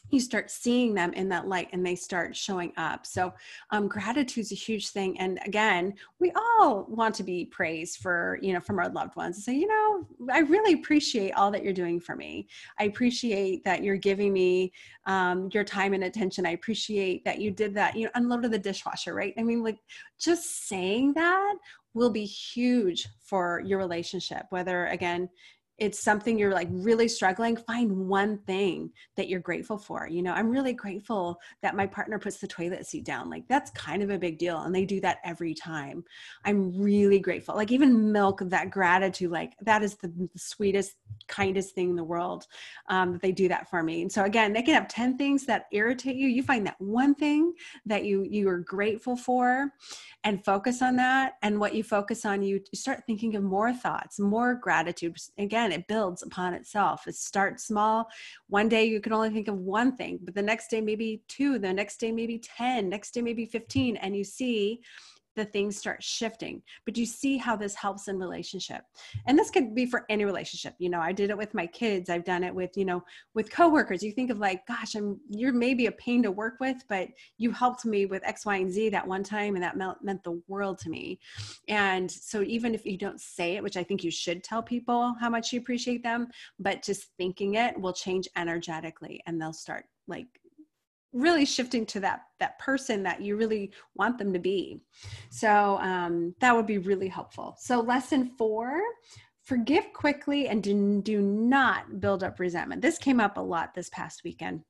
you 0.09 0.19
start 0.19 0.49
seeing 0.49 0.93
them 0.93 1.13
in 1.13 1.29
that 1.29 1.47
light 1.47 1.69
and 1.73 1.85
they 1.85 1.95
start 1.95 2.35
showing 2.35 2.71
up. 2.77 3.05
So, 3.05 3.33
um, 3.71 3.87
gratitude 3.87 4.41
is 4.41 4.51
a 4.51 4.55
huge 4.55 4.89
thing. 4.89 5.19
And 5.19 5.39
again, 5.45 5.93
we 6.19 6.31
all 6.35 6.85
want 6.89 7.15
to 7.15 7.23
be 7.23 7.45
praised 7.45 7.97
for, 7.97 8.39
you 8.41 8.53
know, 8.53 8.59
from 8.59 8.79
our 8.79 8.89
loved 8.89 9.15
ones 9.15 9.37
and 9.37 9.43
say, 9.43 9.55
you 9.55 9.67
know, 9.67 10.33
I 10.33 10.39
really 10.39 10.73
appreciate 10.73 11.31
all 11.31 11.51
that 11.51 11.63
you're 11.63 11.73
doing 11.73 11.99
for 11.99 12.15
me. 12.15 12.47
I 12.79 12.85
appreciate 12.85 13.63
that 13.65 13.83
you're 13.83 13.97
giving 13.97 14.33
me 14.33 14.71
um, 15.05 15.49
your 15.53 15.63
time 15.63 15.93
and 15.93 16.03
attention. 16.03 16.45
I 16.45 16.51
appreciate 16.51 17.25
that 17.25 17.39
you 17.39 17.51
did 17.51 17.73
that, 17.75 17.95
you 17.95 18.05
know, 18.05 18.11
unloaded 18.15 18.51
the 18.51 18.59
dishwasher, 18.59 19.13
right? 19.13 19.33
I 19.37 19.43
mean, 19.43 19.63
like 19.63 19.79
just 20.19 20.67
saying 20.67 21.13
that 21.13 21.55
will 21.93 22.11
be 22.11 22.25
huge 22.25 23.07
for 23.21 23.61
your 23.65 23.79
relationship, 23.79 24.45
whether 24.51 24.85
again, 24.87 25.29
it's 25.77 25.99
something 25.99 26.39
you're 26.39 26.53
like 26.53 26.69
really 26.71 27.07
struggling, 27.07 27.55
find 27.55 27.91
one 28.07 28.39
thing 28.39 28.91
that 29.15 29.27
you're 29.27 29.39
grateful 29.39 29.77
for. 29.77 30.07
You 30.07 30.23
know, 30.23 30.33
I'm 30.33 30.49
really 30.49 30.73
grateful 30.73 31.39
that 31.61 31.75
my 31.75 31.85
partner 31.85 32.17
puts 32.17 32.37
the 32.37 32.47
toilet 32.47 32.87
seat 32.87 33.05
down. 33.05 33.29
Like 33.29 33.47
that's 33.47 33.69
kind 33.71 34.01
of 34.01 34.09
a 34.09 34.17
big 34.17 34.39
deal. 34.39 34.61
And 34.61 34.73
they 34.73 34.85
do 34.85 34.99
that 35.01 35.17
every 35.23 35.53
time. 35.53 36.03
I'm 36.45 36.75
really 36.81 37.19
grateful. 37.19 37.55
Like 37.55 37.71
even 37.71 38.11
milk, 38.11 38.41
that 38.45 38.71
gratitude, 38.71 39.31
like 39.31 39.53
that 39.61 39.83
is 39.83 39.95
the, 39.95 40.29
sweetest, 40.35 40.95
kindest 41.27 41.75
thing 41.75 41.91
in 41.91 41.95
the 41.95 42.03
world 42.03 42.47
um, 42.89 43.13
that 43.13 43.21
they 43.21 43.31
do 43.31 43.47
that 43.47 43.69
for 43.69 43.83
me. 43.83 44.01
And 44.01 44.11
so 44.11 44.23
again, 44.23 44.53
they 44.53 44.61
can 44.61 44.73
have 44.73 44.87
10 44.87 45.17
things 45.17 45.45
that 45.45 45.65
irritate 45.71 46.15
you. 46.15 46.27
You 46.27 46.43
find 46.43 46.65
that 46.65 46.79
one 46.79 47.15
thing 47.15 47.53
that 47.85 48.05
you 48.05 48.25
you 48.29 48.49
are 48.49 48.59
grateful 48.59 49.15
for 49.15 49.71
and 50.23 50.43
focus 50.43 50.81
on 50.81 50.95
that. 50.97 51.33
And 51.41 51.59
what 51.59 51.73
you 51.73 51.83
focus 51.83 52.25
on, 52.25 52.41
you 52.43 52.59
start 52.73 53.03
thinking 53.05 53.35
of 53.35 53.43
more 53.43 53.73
thoughts, 53.73 54.19
more 54.19 54.55
gratitude. 54.55 55.15
Again, 55.37 55.66
it 55.71 55.87
builds 55.87 56.23
upon 56.23 56.53
itself. 56.53 57.07
It 57.07 57.15
starts 57.15 57.65
small. 57.65 58.09
One 58.47 58.69
day 58.69 58.85
you 58.85 59.01
can 59.01 59.13
only 59.13 59.29
think 59.29 59.47
of 59.47 59.57
one 59.57 59.95
thing, 59.95 60.19
but 60.23 60.35
the 60.35 60.41
next 60.41 60.69
day 60.69 60.81
maybe 60.81 61.21
two, 61.27 61.59
the 61.59 61.73
next 61.73 61.99
day 61.99 62.11
maybe 62.11 62.39
10, 62.39 62.89
next 62.89 63.11
day 63.11 63.21
maybe 63.21 63.45
15. 63.45 63.97
And 63.97 64.15
you 64.15 64.23
see 64.23 64.81
the 65.37 65.45
things 65.45 65.77
start 65.77 66.03
shifting 66.03 66.61
but 66.85 66.97
you 66.97 67.05
see 67.05 67.37
how 67.37 67.55
this 67.55 67.75
helps 67.75 68.07
in 68.07 68.17
relationship. 68.17 68.81
And 69.27 69.37
this 69.37 69.51
could 69.51 69.73
be 69.73 69.85
for 69.85 70.05
any 70.09 70.25
relationship 70.25 70.73
you 70.79 70.89
know 70.89 70.99
i 70.99 71.11
did 71.11 71.29
it 71.29 71.37
with 71.37 71.53
my 71.53 71.67
kids 71.67 72.09
i've 72.09 72.25
done 72.25 72.43
it 72.43 72.53
with 72.53 72.75
you 72.75 72.85
know 72.85 73.03
with 73.33 73.51
coworkers. 73.51 74.03
You 74.03 74.11
think 74.11 74.31
of 74.31 74.39
like 74.39 74.65
gosh 74.67 74.95
i'm 74.95 75.19
you're 75.29 75.53
maybe 75.53 75.85
a 75.85 75.91
pain 75.91 76.23
to 76.23 76.31
work 76.31 76.55
with 76.59 76.77
but 76.89 77.07
you 77.37 77.51
helped 77.51 77.85
me 77.85 78.05
with 78.05 78.25
x 78.25 78.45
y 78.45 78.57
and 78.57 78.71
z 78.71 78.89
that 78.89 79.07
one 79.07 79.23
time 79.23 79.55
and 79.55 79.63
that 79.63 79.77
meant, 79.77 80.03
meant 80.03 80.23
the 80.23 80.41
world 80.47 80.79
to 80.79 80.89
me. 80.89 81.19
And 81.67 82.09
so 82.09 82.41
even 82.41 82.73
if 82.73 82.85
you 82.85 82.97
don't 82.97 83.21
say 83.21 83.55
it 83.55 83.63
which 83.63 83.77
i 83.77 83.83
think 83.83 84.03
you 84.03 84.11
should 84.11 84.43
tell 84.43 84.63
people 84.63 85.15
how 85.19 85.29
much 85.29 85.53
you 85.53 85.59
appreciate 85.59 86.03
them 86.03 86.27
but 86.59 86.83
just 86.83 87.09
thinking 87.17 87.55
it 87.55 87.79
will 87.79 87.93
change 87.93 88.27
energetically 88.35 89.21
and 89.27 89.39
they'll 89.39 89.53
start 89.53 89.85
like 90.07 90.27
really 91.13 91.45
shifting 91.45 91.85
to 91.85 91.99
that 92.01 92.21
that 92.39 92.59
person 92.59 93.03
that 93.03 93.21
you 93.21 93.35
really 93.35 93.71
want 93.95 94.17
them 94.17 94.33
to 94.33 94.39
be. 94.39 94.81
So 95.29 95.77
um, 95.79 96.35
that 96.39 96.55
would 96.55 96.67
be 96.67 96.77
really 96.77 97.07
helpful. 97.07 97.55
So 97.59 97.79
lesson 97.79 98.31
four 98.37 98.81
forgive 99.47 99.93
quickly 99.93 100.49
and 100.49 100.61
do, 100.61 101.01
do 101.01 101.21
not 101.21 102.01
build 102.01 102.21
up 102.21 102.37
resentment. 102.37 102.81
This 102.81 102.97
came 102.97 103.21
up 103.21 103.37
a 103.37 103.41
lot 103.41 103.73
this 103.73 103.89
past 103.89 104.25
weekend 104.25 104.61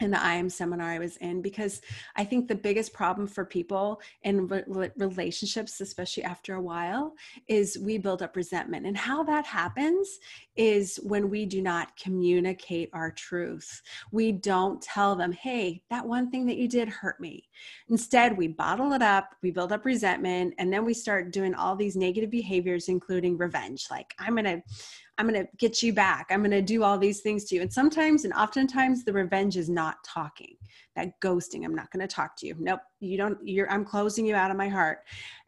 in 0.00 0.10
the 0.10 0.22
I 0.22 0.34
am 0.34 0.48
seminar 0.48 0.88
I 0.88 0.98
was 0.98 1.16
in 1.18 1.42
because 1.42 1.82
I 2.16 2.24
think 2.24 2.46
the 2.46 2.54
biggest 2.54 2.92
problem 2.92 3.26
for 3.26 3.44
people 3.44 4.00
in 4.22 4.46
re- 4.46 4.90
relationships, 4.96 5.80
especially 5.80 6.22
after 6.22 6.54
a 6.54 6.62
while, 6.62 7.14
is 7.48 7.78
we 7.78 7.98
build 7.98 8.22
up 8.22 8.36
resentment. 8.36 8.86
And 8.86 8.96
how 8.96 9.22
that 9.24 9.44
happens 9.44 10.18
is 10.58 10.98
when 11.04 11.30
we 11.30 11.46
do 11.46 11.62
not 11.62 11.96
communicate 11.96 12.90
our 12.92 13.12
truth. 13.12 13.80
We 14.10 14.32
don't 14.32 14.82
tell 14.82 15.14
them, 15.14 15.30
hey, 15.30 15.82
that 15.88 16.04
one 16.04 16.30
thing 16.30 16.44
that 16.46 16.56
you 16.56 16.68
did 16.68 16.88
hurt 16.88 17.20
me. 17.20 17.44
Instead, 17.88 18.36
we 18.36 18.48
bottle 18.48 18.92
it 18.92 19.00
up, 19.00 19.36
we 19.40 19.52
build 19.52 19.72
up 19.72 19.84
resentment, 19.84 20.54
and 20.58 20.72
then 20.72 20.84
we 20.84 20.92
start 20.92 21.32
doing 21.32 21.54
all 21.54 21.76
these 21.76 21.96
negative 21.96 22.30
behaviors, 22.30 22.88
including 22.88 23.38
revenge. 23.38 23.86
Like, 23.88 24.12
I'm 24.18 24.34
going 24.34 24.44
to, 24.44 24.62
I'm 25.18 25.28
going 25.28 25.44
to 25.44 25.50
get 25.58 25.82
you 25.82 25.92
back. 25.92 26.26
I'm 26.30 26.40
going 26.40 26.50
to 26.52 26.62
do 26.62 26.84
all 26.84 26.96
these 26.96 27.20
things 27.20 27.44
to 27.46 27.56
you. 27.56 27.62
And 27.62 27.72
sometimes 27.72 28.24
and 28.24 28.32
oftentimes 28.32 29.04
the 29.04 29.12
revenge 29.12 29.56
is 29.56 29.68
not 29.68 29.96
talking. 30.04 30.56
That 30.94 31.20
ghosting, 31.20 31.64
I'm 31.64 31.74
not 31.74 31.90
going 31.90 32.06
to 32.06 32.12
talk 32.12 32.36
to 32.38 32.46
you. 32.46 32.56
Nope, 32.58 32.80
you 33.00 33.16
don't 33.16 33.38
you're 33.44 33.70
I'm 33.70 33.84
closing 33.84 34.26
you 34.26 34.34
out 34.34 34.50
of 34.50 34.56
my 34.56 34.68
heart. 34.68 35.00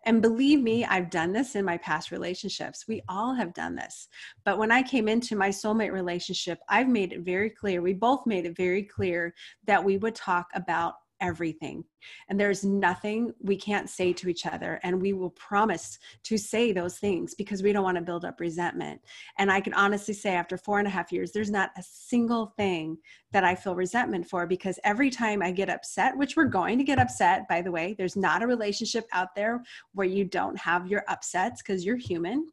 And 0.04 0.22
believe 0.22 0.60
me, 0.60 0.84
I've 0.84 1.10
done 1.10 1.32
this 1.32 1.56
in 1.56 1.64
my 1.64 1.76
past 1.78 2.10
relationships. 2.10 2.86
We 2.88 3.02
all 3.08 3.34
have 3.34 3.52
done 3.52 3.74
this. 3.74 4.08
But 4.44 4.58
when 4.58 4.70
I 4.70 4.82
came 4.82 5.08
into 5.08 5.36
my 5.36 5.50
soulmate 5.50 5.92
relationship, 5.92 6.58
I've 6.68 6.88
made 6.88 7.12
it 7.12 7.20
very 7.20 7.50
clear. 7.50 7.82
We 7.82 7.92
both 7.92 8.26
made 8.26 8.46
it 8.46 8.56
very 8.56 8.82
clear 8.82 9.34
that 9.66 9.84
we 9.84 9.98
would 9.98 10.14
talk 10.14 10.48
about 10.54 10.94
everything. 11.20 11.84
And 12.28 12.38
there's 12.38 12.64
nothing 12.64 13.32
we 13.40 13.56
can't 13.56 13.88
say 13.90 14.12
to 14.14 14.28
each 14.28 14.46
other. 14.46 14.80
And 14.82 15.00
we 15.00 15.12
will 15.12 15.30
promise 15.30 15.98
to 16.24 16.38
say 16.38 16.72
those 16.72 16.98
things 16.98 17.34
because 17.34 17.62
we 17.62 17.72
don't 17.72 17.84
want 17.84 17.96
to 17.96 18.02
build 18.02 18.24
up 18.24 18.40
resentment. 18.40 19.00
And 19.38 19.50
I 19.50 19.60
can 19.60 19.74
honestly 19.74 20.14
say, 20.14 20.34
after 20.34 20.56
four 20.56 20.78
and 20.78 20.88
a 20.88 20.90
half 20.90 21.12
years, 21.12 21.32
there's 21.32 21.50
not 21.50 21.70
a 21.76 21.82
single 21.82 22.54
thing 22.56 22.96
that 23.32 23.44
I 23.44 23.54
feel 23.54 23.74
resentment 23.74 24.28
for 24.28 24.46
because 24.46 24.78
every 24.84 25.10
time 25.10 25.42
I 25.42 25.50
get 25.52 25.70
upset, 25.70 26.16
which 26.16 26.36
we're 26.36 26.44
going 26.44 26.78
to 26.78 26.84
get 26.84 26.98
upset, 26.98 27.48
by 27.48 27.62
the 27.62 27.72
way, 27.72 27.94
there's 27.96 28.16
not 28.16 28.42
a 28.42 28.46
relationship 28.46 29.06
out 29.12 29.34
there 29.36 29.62
where 29.94 30.06
you 30.06 30.24
don't 30.24 30.58
have 30.58 30.86
your 30.86 31.04
upsets 31.08 31.62
because 31.62 31.84
you're 31.84 31.96
human. 31.96 32.46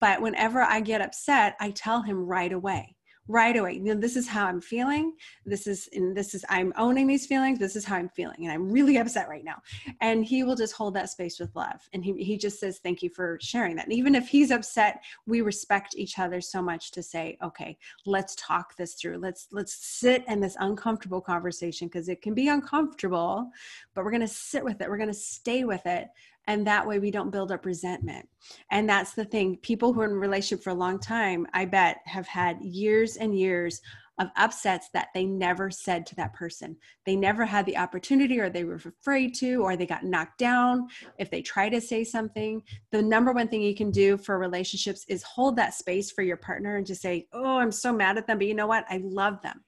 But 0.00 0.20
whenever 0.20 0.60
I 0.60 0.80
get 0.80 1.00
upset, 1.00 1.54
I 1.60 1.70
tell 1.70 2.02
him 2.02 2.26
right 2.26 2.52
away 2.52 2.96
right 3.28 3.56
away 3.56 3.74
you 3.74 3.80
know 3.80 3.94
this 3.94 4.16
is 4.16 4.26
how 4.26 4.46
i'm 4.46 4.60
feeling. 4.60 5.12
This 5.46 5.66
is 5.66 5.88
and 5.92 6.16
this 6.16 6.34
is 6.34 6.44
i'm 6.48 6.72
owning 6.76 7.06
these 7.06 7.26
feelings. 7.26 7.58
This 7.58 7.76
is 7.76 7.84
how 7.84 7.96
i'm 7.96 8.08
feeling 8.08 8.38
and 8.40 8.52
i'm 8.52 8.70
really 8.70 8.96
upset 8.96 9.28
right 9.28 9.44
now. 9.44 9.62
And 10.00 10.24
he 10.24 10.42
will 10.44 10.56
just 10.56 10.74
hold 10.74 10.94
that 10.94 11.10
space 11.10 11.38
with 11.38 11.54
love 11.54 11.88
and 11.92 12.04
he, 12.04 12.12
he 12.22 12.36
just 12.36 12.58
says 12.58 12.80
thank 12.82 13.02
you 13.02 13.10
for 13.10 13.38
sharing 13.40 13.76
that. 13.76 13.86
And 13.86 13.92
even 13.92 14.14
if 14.14 14.28
he's 14.28 14.50
upset 14.50 15.02
we 15.26 15.40
respect 15.40 15.94
each 15.96 16.18
other 16.18 16.40
so 16.40 16.60
much 16.60 16.90
to 16.92 17.02
say 17.02 17.38
okay 17.42 17.76
let's 18.06 18.34
talk 18.36 18.76
this 18.76 18.94
through. 18.94 19.18
Let's 19.18 19.48
let's 19.52 19.74
sit 19.74 20.24
in 20.28 20.40
this 20.40 20.56
uncomfortable 20.58 21.20
conversation 21.20 21.88
because 21.88 22.08
it 22.08 22.22
can 22.22 22.34
be 22.34 22.48
uncomfortable 22.48 23.50
but 23.94 24.04
we're 24.04 24.10
going 24.10 24.22
to 24.22 24.28
sit 24.28 24.64
with 24.64 24.80
it. 24.80 24.88
We're 24.88 24.96
going 24.96 25.08
to 25.08 25.14
stay 25.14 25.64
with 25.64 25.84
it 25.86 26.08
and 26.46 26.66
that 26.66 26.86
way 26.86 26.98
we 26.98 27.10
don't 27.10 27.30
build 27.30 27.52
up 27.52 27.64
resentment. 27.64 28.28
And 28.70 28.88
that's 28.88 29.14
the 29.14 29.24
thing 29.24 29.56
people 29.58 29.92
who 29.92 30.00
are 30.00 30.06
in 30.06 30.12
a 30.12 30.14
relationship 30.14 30.64
for 30.64 30.70
a 30.70 30.74
long 30.74 30.98
time 30.98 31.46
i 31.54 31.64
bet 31.64 31.98
have 32.04 32.26
had 32.26 32.60
years 32.60 33.16
and 33.16 33.38
years 33.38 33.80
of 34.18 34.28
upsets 34.36 34.88
that 34.92 35.08
they 35.14 35.24
never 35.24 35.70
said 35.70 36.04
to 36.06 36.14
that 36.14 36.34
person. 36.34 36.76
They 37.06 37.16
never 37.16 37.46
had 37.46 37.64
the 37.64 37.78
opportunity 37.78 38.38
or 38.40 38.50
they 38.50 38.64
were 38.64 38.74
afraid 38.74 39.34
to 39.36 39.62
or 39.62 39.74
they 39.74 39.86
got 39.86 40.04
knocked 40.04 40.38
down 40.38 40.88
if 41.18 41.30
they 41.30 41.40
try 41.40 41.70
to 41.70 41.80
say 41.80 42.04
something. 42.04 42.62
The 42.90 43.02
number 43.02 43.32
one 43.32 43.48
thing 43.48 43.62
you 43.62 43.74
can 43.74 43.90
do 43.90 44.18
for 44.18 44.38
relationships 44.38 45.04
is 45.08 45.22
hold 45.22 45.56
that 45.56 45.74
space 45.74 46.10
for 46.10 46.22
your 46.22 46.36
partner 46.36 46.76
and 46.76 46.86
just 46.86 47.00
say 47.00 47.26
oh 47.32 47.58
i'm 47.58 47.72
so 47.72 47.92
mad 47.92 48.18
at 48.18 48.26
them 48.26 48.38
but 48.38 48.46
you 48.46 48.54
know 48.54 48.66
what? 48.66 48.84
I 48.88 49.00
love 49.02 49.40
them. 49.42 49.62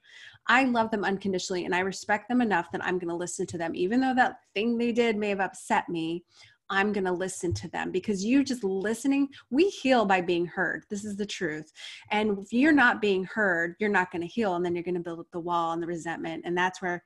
I 0.46 0.64
love 0.64 0.90
them 0.90 1.04
unconditionally 1.04 1.64
and 1.64 1.74
I 1.74 1.80
respect 1.80 2.28
them 2.28 2.42
enough 2.42 2.70
that 2.72 2.84
I'm 2.84 2.98
going 2.98 3.08
to 3.08 3.14
listen 3.14 3.46
to 3.46 3.58
them. 3.58 3.74
Even 3.74 4.00
though 4.00 4.14
that 4.14 4.40
thing 4.54 4.76
they 4.76 4.92
did 4.92 5.16
may 5.16 5.30
have 5.30 5.40
upset 5.40 5.88
me, 5.88 6.22
I'm 6.70 6.92
going 6.92 7.04
to 7.04 7.12
listen 7.12 7.52
to 7.54 7.68
them 7.68 7.90
because 7.90 8.24
you 8.24 8.42
just 8.44 8.64
listening, 8.64 9.28
we 9.50 9.68
heal 9.68 10.04
by 10.04 10.20
being 10.20 10.46
heard. 10.46 10.84
This 10.90 11.04
is 11.04 11.16
the 11.16 11.26
truth. 11.26 11.70
And 12.10 12.38
if 12.38 12.52
you're 12.52 12.72
not 12.72 13.00
being 13.00 13.24
heard, 13.24 13.74
you're 13.78 13.90
not 13.90 14.10
going 14.10 14.22
to 14.22 14.28
heal. 14.28 14.54
And 14.54 14.64
then 14.64 14.74
you're 14.74 14.84
going 14.84 14.94
to 14.94 15.00
build 15.00 15.20
up 15.20 15.30
the 15.32 15.40
wall 15.40 15.72
and 15.72 15.82
the 15.82 15.86
resentment. 15.86 16.42
And 16.46 16.56
that's 16.56 16.80
where 16.80 17.04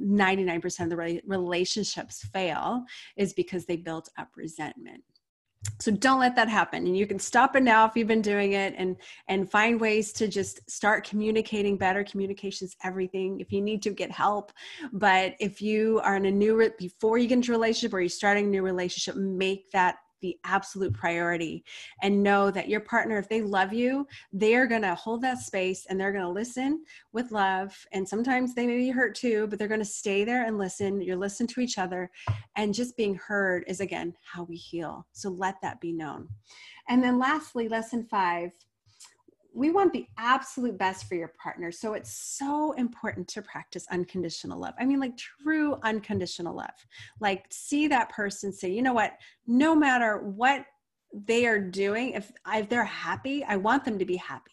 99% 0.00 0.80
of 0.80 0.90
the 0.90 1.20
relationships 1.26 2.28
fail 2.32 2.84
is 3.16 3.32
because 3.32 3.66
they 3.66 3.76
built 3.76 4.08
up 4.18 4.28
resentment 4.36 5.02
so 5.78 5.90
don't 5.90 6.20
let 6.20 6.36
that 6.36 6.48
happen. 6.48 6.86
And 6.86 6.96
you 6.96 7.06
can 7.06 7.18
stop 7.18 7.56
it 7.56 7.62
now 7.62 7.86
if 7.86 7.96
you've 7.96 8.08
been 8.08 8.22
doing 8.22 8.52
it 8.52 8.74
and 8.76 8.96
and 9.28 9.50
find 9.50 9.80
ways 9.80 10.12
to 10.14 10.28
just 10.28 10.68
start 10.70 11.08
communicating 11.08 11.76
better. 11.76 12.04
Communications 12.04 12.76
everything. 12.84 13.40
If 13.40 13.52
you 13.52 13.60
need 13.60 13.82
to 13.82 13.90
get 13.90 14.10
help 14.10 14.52
but 14.92 15.34
if 15.40 15.60
you 15.60 16.00
are 16.02 16.16
in 16.16 16.26
a 16.26 16.30
new 16.30 16.70
before 16.78 17.18
you 17.18 17.28
get 17.28 17.34
into 17.34 17.52
a 17.52 17.56
relationship 17.56 17.94
or 17.94 18.00
you're 18.00 18.08
starting 18.08 18.46
a 18.46 18.48
new 18.48 18.62
relationship 18.62 19.16
make 19.16 19.70
that 19.72 19.96
the 20.26 20.36
absolute 20.42 20.92
priority 20.92 21.64
and 22.02 22.20
know 22.20 22.50
that 22.50 22.68
your 22.68 22.80
partner 22.80 23.16
if 23.16 23.28
they 23.28 23.42
love 23.42 23.72
you 23.72 24.04
they're 24.32 24.66
going 24.66 24.82
to 24.82 24.94
hold 24.96 25.22
that 25.22 25.38
space 25.38 25.86
and 25.86 26.00
they're 26.00 26.10
going 26.10 26.24
to 26.24 26.28
listen 26.28 26.84
with 27.12 27.30
love. 27.30 27.76
And 27.92 28.06
sometimes 28.08 28.54
they 28.54 28.66
may 28.66 28.76
be 28.76 28.90
hurt 28.90 29.14
too 29.14 29.46
but 29.46 29.56
they're 29.56 29.68
going 29.68 29.78
to 29.80 29.84
stay 29.86 30.24
there 30.24 30.44
and 30.44 30.58
listen. 30.58 31.00
You're 31.00 31.14
listening 31.14 31.46
to 31.48 31.60
each 31.60 31.78
other 31.78 32.10
and 32.56 32.74
just 32.74 32.96
being 32.96 33.14
heard 33.14 33.62
is 33.68 33.80
again 33.80 34.14
how 34.20 34.42
we 34.42 34.56
heal. 34.56 35.06
So 35.12 35.30
let 35.30 35.60
that 35.62 35.80
be 35.80 35.92
known. 35.92 36.28
And 36.88 37.02
then 37.02 37.20
lastly 37.20 37.68
lesson 37.68 38.04
5 38.10 38.50
we 39.56 39.70
want 39.70 39.92
the 39.92 40.06
absolute 40.18 40.76
best 40.76 41.08
for 41.08 41.14
your 41.14 41.32
partner. 41.42 41.72
So 41.72 41.94
it's 41.94 42.12
so 42.12 42.72
important 42.72 43.26
to 43.28 43.42
practice 43.42 43.86
unconditional 43.90 44.60
love. 44.60 44.74
I 44.78 44.84
mean, 44.84 45.00
like 45.00 45.16
true 45.16 45.78
unconditional 45.82 46.54
love. 46.54 46.74
Like, 47.20 47.46
see 47.50 47.88
that 47.88 48.10
person 48.10 48.52
say, 48.52 48.70
you 48.70 48.82
know 48.82 48.92
what, 48.92 49.14
no 49.46 49.74
matter 49.74 50.18
what 50.18 50.66
they 51.12 51.46
are 51.46 51.58
doing, 51.58 52.10
if, 52.10 52.30
if 52.52 52.68
they're 52.68 52.84
happy, 52.84 53.44
I 53.44 53.56
want 53.56 53.84
them 53.86 53.98
to 53.98 54.04
be 54.04 54.16
happy. 54.16 54.52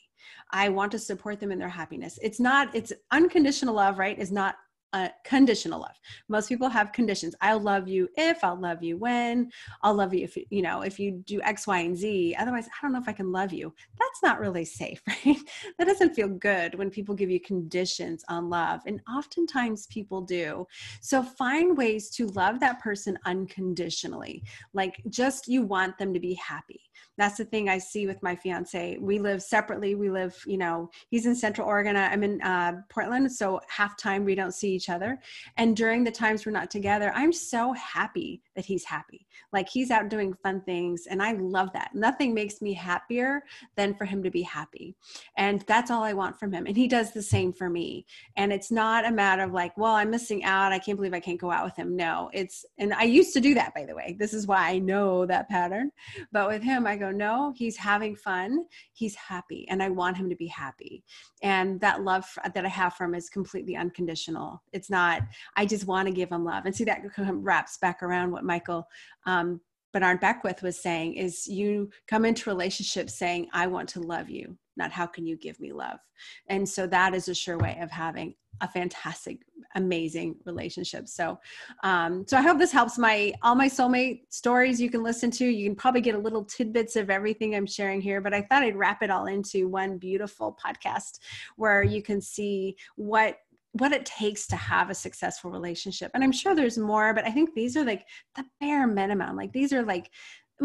I 0.51 0.69
want 0.69 0.93
to 0.93 0.99
support 0.99 1.41
them 1.41 1.51
in 1.51 1.59
their 1.59 1.67
happiness. 1.67 2.17
It's 2.21 2.39
not, 2.39 2.73
it's 2.73 2.93
unconditional 3.11 3.75
love, 3.75 3.99
right? 3.99 4.17
Is 4.17 4.31
not 4.31 4.55
uh, 4.93 5.10
conditional 5.23 5.82
love. 5.82 5.99
Most 6.29 6.47
people 6.47 6.69
have 6.69 6.91
conditions. 6.91 7.36
I'll 7.41 7.60
love 7.60 7.88
you 7.88 8.08
if, 8.15 8.43
I'll 8.43 8.60
love 8.60 8.84
you 8.84 8.97
when, 8.97 9.51
I'll 9.82 9.95
love 9.95 10.13
you 10.13 10.23
if, 10.23 10.38
you 10.49 10.62
know, 10.62 10.82
if 10.82 10.99
you 10.99 11.23
do 11.25 11.41
X, 11.41 11.67
Y, 11.67 11.79
and 11.79 11.97
Z. 11.97 12.36
Otherwise, 12.39 12.67
I 12.67 12.82
don't 12.82 12.93
know 12.93 12.99
if 12.99 13.10
I 13.10 13.13
can 13.13 13.32
love 13.32 13.51
you. 13.51 13.73
That's 13.99 14.23
not 14.23 14.39
really 14.39 14.65
safe, 14.65 15.01
right? 15.25 15.38
that 15.77 15.88
doesn't 15.88 16.13
feel 16.13 16.27
good 16.27 16.75
when 16.75 16.89
people 16.89 17.15
give 17.15 17.32
you 17.32 17.39
conditions 17.39 18.23
on 18.29 18.49
love. 18.49 18.82
And 18.86 19.01
oftentimes 19.10 19.88
people 19.88 20.21
do. 20.21 20.67
So 21.01 21.23
find 21.23 21.75
ways 21.75 22.10
to 22.12 22.27
love 22.27 22.60
that 22.60 22.79
person 22.79 23.17
unconditionally. 23.25 24.43
Like 24.73 25.01
just 25.10 25.47
you 25.47 25.63
want 25.63 25.97
them 25.97 26.13
to 26.13 26.19
be 26.19 26.36
happy 26.36 26.82
that's 27.17 27.38
the 27.38 27.45
thing 27.45 27.69
I 27.69 27.78
see 27.78 28.08
with 28.08 28.21
my 28.23 28.36
fiance. 28.36 28.97
We 28.99 29.19
live 29.19 29.41
separately. 29.41 29.95
We 29.95 30.10
live, 30.10 30.36
you 30.47 30.58
know, 30.58 30.89
he's 31.10 31.26
in 31.26 31.36
Central 31.36 31.67
Oregon. 31.67 31.95
I'm 31.95 32.23
in 32.23 32.41
uh, 32.41 32.82
Portland. 32.89 33.32
So 33.32 33.60
half 33.67 33.97
time 33.97 34.26
we 34.26 34.36
don't 34.36 34.54
see 34.54 34.73
each 34.73 34.89
other. 34.89 35.19
And 35.58 35.76
during 35.76 36.04
the 36.04 36.12
times 36.12 36.45
we're 36.45 36.52
not 36.52 36.71
together, 36.71 37.12
I'm 37.13 37.32
so 37.32 37.73
happy 37.73 38.41
that 38.56 38.65
he's 38.65 38.84
happy. 38.84 39.28
Like 39.52 39.69
he's 39.69 39.91
out 39.91 40.10
doing 40.10 40.34
fun 40.41 40.62
things. 40.62 41.08
And 41.08 41.21
I 41.21 41.34
love 41.34 41.71
that. 41.73 41.91
Nothing 41.93 42.34
makes 42.34 42.62
me 42.62 42.73
happier 42.73 43.43
than 43.76 43.93
for 43.93 44.06
him 44.06 44.23
to 44.23 44.32
be 44.32 44.41
happy. 44.41 44.95
And 45.38 45.62
that's 45.67 45.91
all 45.91 46.04
I 46.04 46.13
want 46.13 46.39
from 46.39 46.52
him. 46.52 46.65
And 46.65 46.76
he 46.76 46.88
does 46.88 47.13
the 47.13 47.21
same 47.21 47.54
for 47.54 47.69
me. 47.69 48.06
And 48.38 48.52
it's 48.52 48.71
not 48.71 49.06
a 49.06 49.12
matter 49.12 49.43
of 49.43 49.52
like, 49.52 49.78
well, 49.78 49.93
I'm 49.93 50.10
missing 50.10 50.43
out. 50.43 50.71
I 50.71 50.80
can't 50.80 50.97
believe 50.97 51.13
I 51.13 51.19
can't 51.19 51.39
go 51.39 51.52
out 51.52 51.65
with 51.65 51.76
him. 51.76 51.95
No, 51.95 52.30
it's, 52.34 52.65
and 52.78 52.93
I 52.93 53.04
used 53.04 53.34
to 53.34 53.41
do 53.41 53.54
that, 53.54 53.73
by 53.76 53.86
the 53.86 53.95
way. 53.95 54.15
This 54.17 54.34
is 54.34 54.47
why 54.47 54.69
I 54.69 54.80
know 54.80 55.26
that 55.26 55.49
pattern. 55.49 55.91
But 56.32 56.47
with 56.47 56.63
him, 56.63 56.88
I 56.88 56.95
go, 56.95 57.02
no, 57.11 57.53
he's 57.55 57.77
having 57.77 58.15
fun. 58.15 58.65
He's 58.93 59.15
happy. 59.15 59.65
And 59.69 59.81
I 59.81 59.89
want 59.89 60.17
him 60.17 60.29
to 60.29 60.35
be 60.35 60.47
happy. 60.47 61.03
And 61.41 61.79
that 61.81 62.03
love 62.03 62.25
that 62.53 62.65
I 62.65 62.69
have 62.69 62.93
for 62.93 63.05
him 63.05 63.15
is 63.15 63.29
completely 63.29 63.75
unconditional. 63.75 64.61
It's 64.71 64.89
not, 64.89 65.21
I 65.55 65.65
just 65.65 65.87
want 65.87 66.07
to 66.07 66.13
give 66.13 66.31
him 66.31 66.45
love. 66.45 66.65
And 66.65 66.75
see, 66.75 66.83
that 66.85 67.01
wraps 67.17 67.77
back 67.77 68.03
around 68.03 68.31
what 68.31 68.43
Michael 68.43 68.87
um, 69.25 69.61
Bernard 69.93 70.19
Beckwith 70.19 70.63
was 70.63 70.81
saying 70.81 71.13
is 71.13 71.47
you 71.47 71.89
come 72.07 72.25
into 72.25 72.49
relationships 72.49 73.13
saying, 73.13 73.47
I 73.53 73.67
want 73.67 73.87
to 73.89 73.99
love 73.99 74.29
you, 74.29 74.57
not 74.75 74.91
how 74.91 75.05
can 75.05 75.25
you 75.25 75.37
give 75.37 75.59
me 75.59 75.71
love. 75.71 75.99
And 76.47 76.67
so 76.67 76.87
that 76.87 77.13
is 77.13 77.27
a 77.27 77.35
sure 77.35 77.59
way 77.59 77.77
of 77.79 77.91
having 77.91 78.33
a 78.61 78.67
fantastic 78.67 79.39
amazing 79.75 80.35
relationship. 80.45 81.07
So 81.07 81.39
um 81.83 82.25
so 82.27 82.37
i 82.37 82.41
hope 82.41 82.59
this 82.59 82.71
helps 82.71 82.97
my 82.97 83.33
all 83.41 83.55
my 83.55 83.67
soulmate 83.67 84.21
stories 84.29 84.79
you 84.79 84.89
can 84.89 85.03
listen 85.03 85.31
to. 85.31 85.45
You 85.45 85.69
can 85.69 85.75
probably 85.75 86.01
get 86.01 86.15
a 86.15 86.19
little 86.19 86.45
tidbits 86.45 86.95
of 86.95 87.09
everything 87.09 87.55
i'm 87.55 87.65
sharing 87.65 88.01
here 88.01 88.21
but 88.21 88.33
i 88.33 88.41
thought 88.41 88.63
i'd 88.63 88.75
wrap 88.75 89.01
it 89.01 89.09
all 89.09 89.25
into 89.25 89.67
one 89.67 89.97
beautiful 89.97 90.57
podcast 90.63 91.19
where 91.55 91.83
you 91.83 92.01
can 92.01 92.21
see 92.21 92.75
what 92.95 93.37
what 93.73 93.91
it 93.91 94.05
takes 94.05 94.45
to 94.45 94.55
have 94.55 94.91
a 94.91 94.95
successful 94.95 95.49
relationship. 95.51 96.11
And 96.13 96.23
i'm 96.23 96.31
sure 96.31 96.55
there's 96.55 96.77
more 96.77 97.13
but 97.13 97.25
i 97.25 97.31
think 97.31 97.53
these 97.53 97.75
are 97.75 97.83
like 97.83 98.05
the 98.35 98.45
bare 98.59 98.87
minimum. 98.87 99.35
Like 99.35 99.51
these 99.51 99.73
are 99.73 99.83
like 99.83 100.11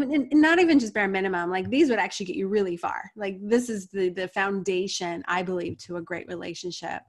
not 0.07 0.59
even 0.59 0.79
just 0.79 0.93
bare 0.93 1.07
minimum 1.07 1.49
like 1.49 1.69
these 1.69 1.89
would 1.89 1.99
actually 1.99 2.25
get 2.25 2.35
you 2.35 2.47
really 2.47 2.77
far. 2.77 3.11
Like 3.15 3.37
this 3.41 3.69
is 3.69 3.87
the 3.87 4.09
the 4.09 4.27
foundation 4.27 5.23
i 5.27 5.41
believe 5.41 5.77
to 5.79 5.97
a 5.97 6.01
great 6.01 6.27
relationship. 6.27 7.01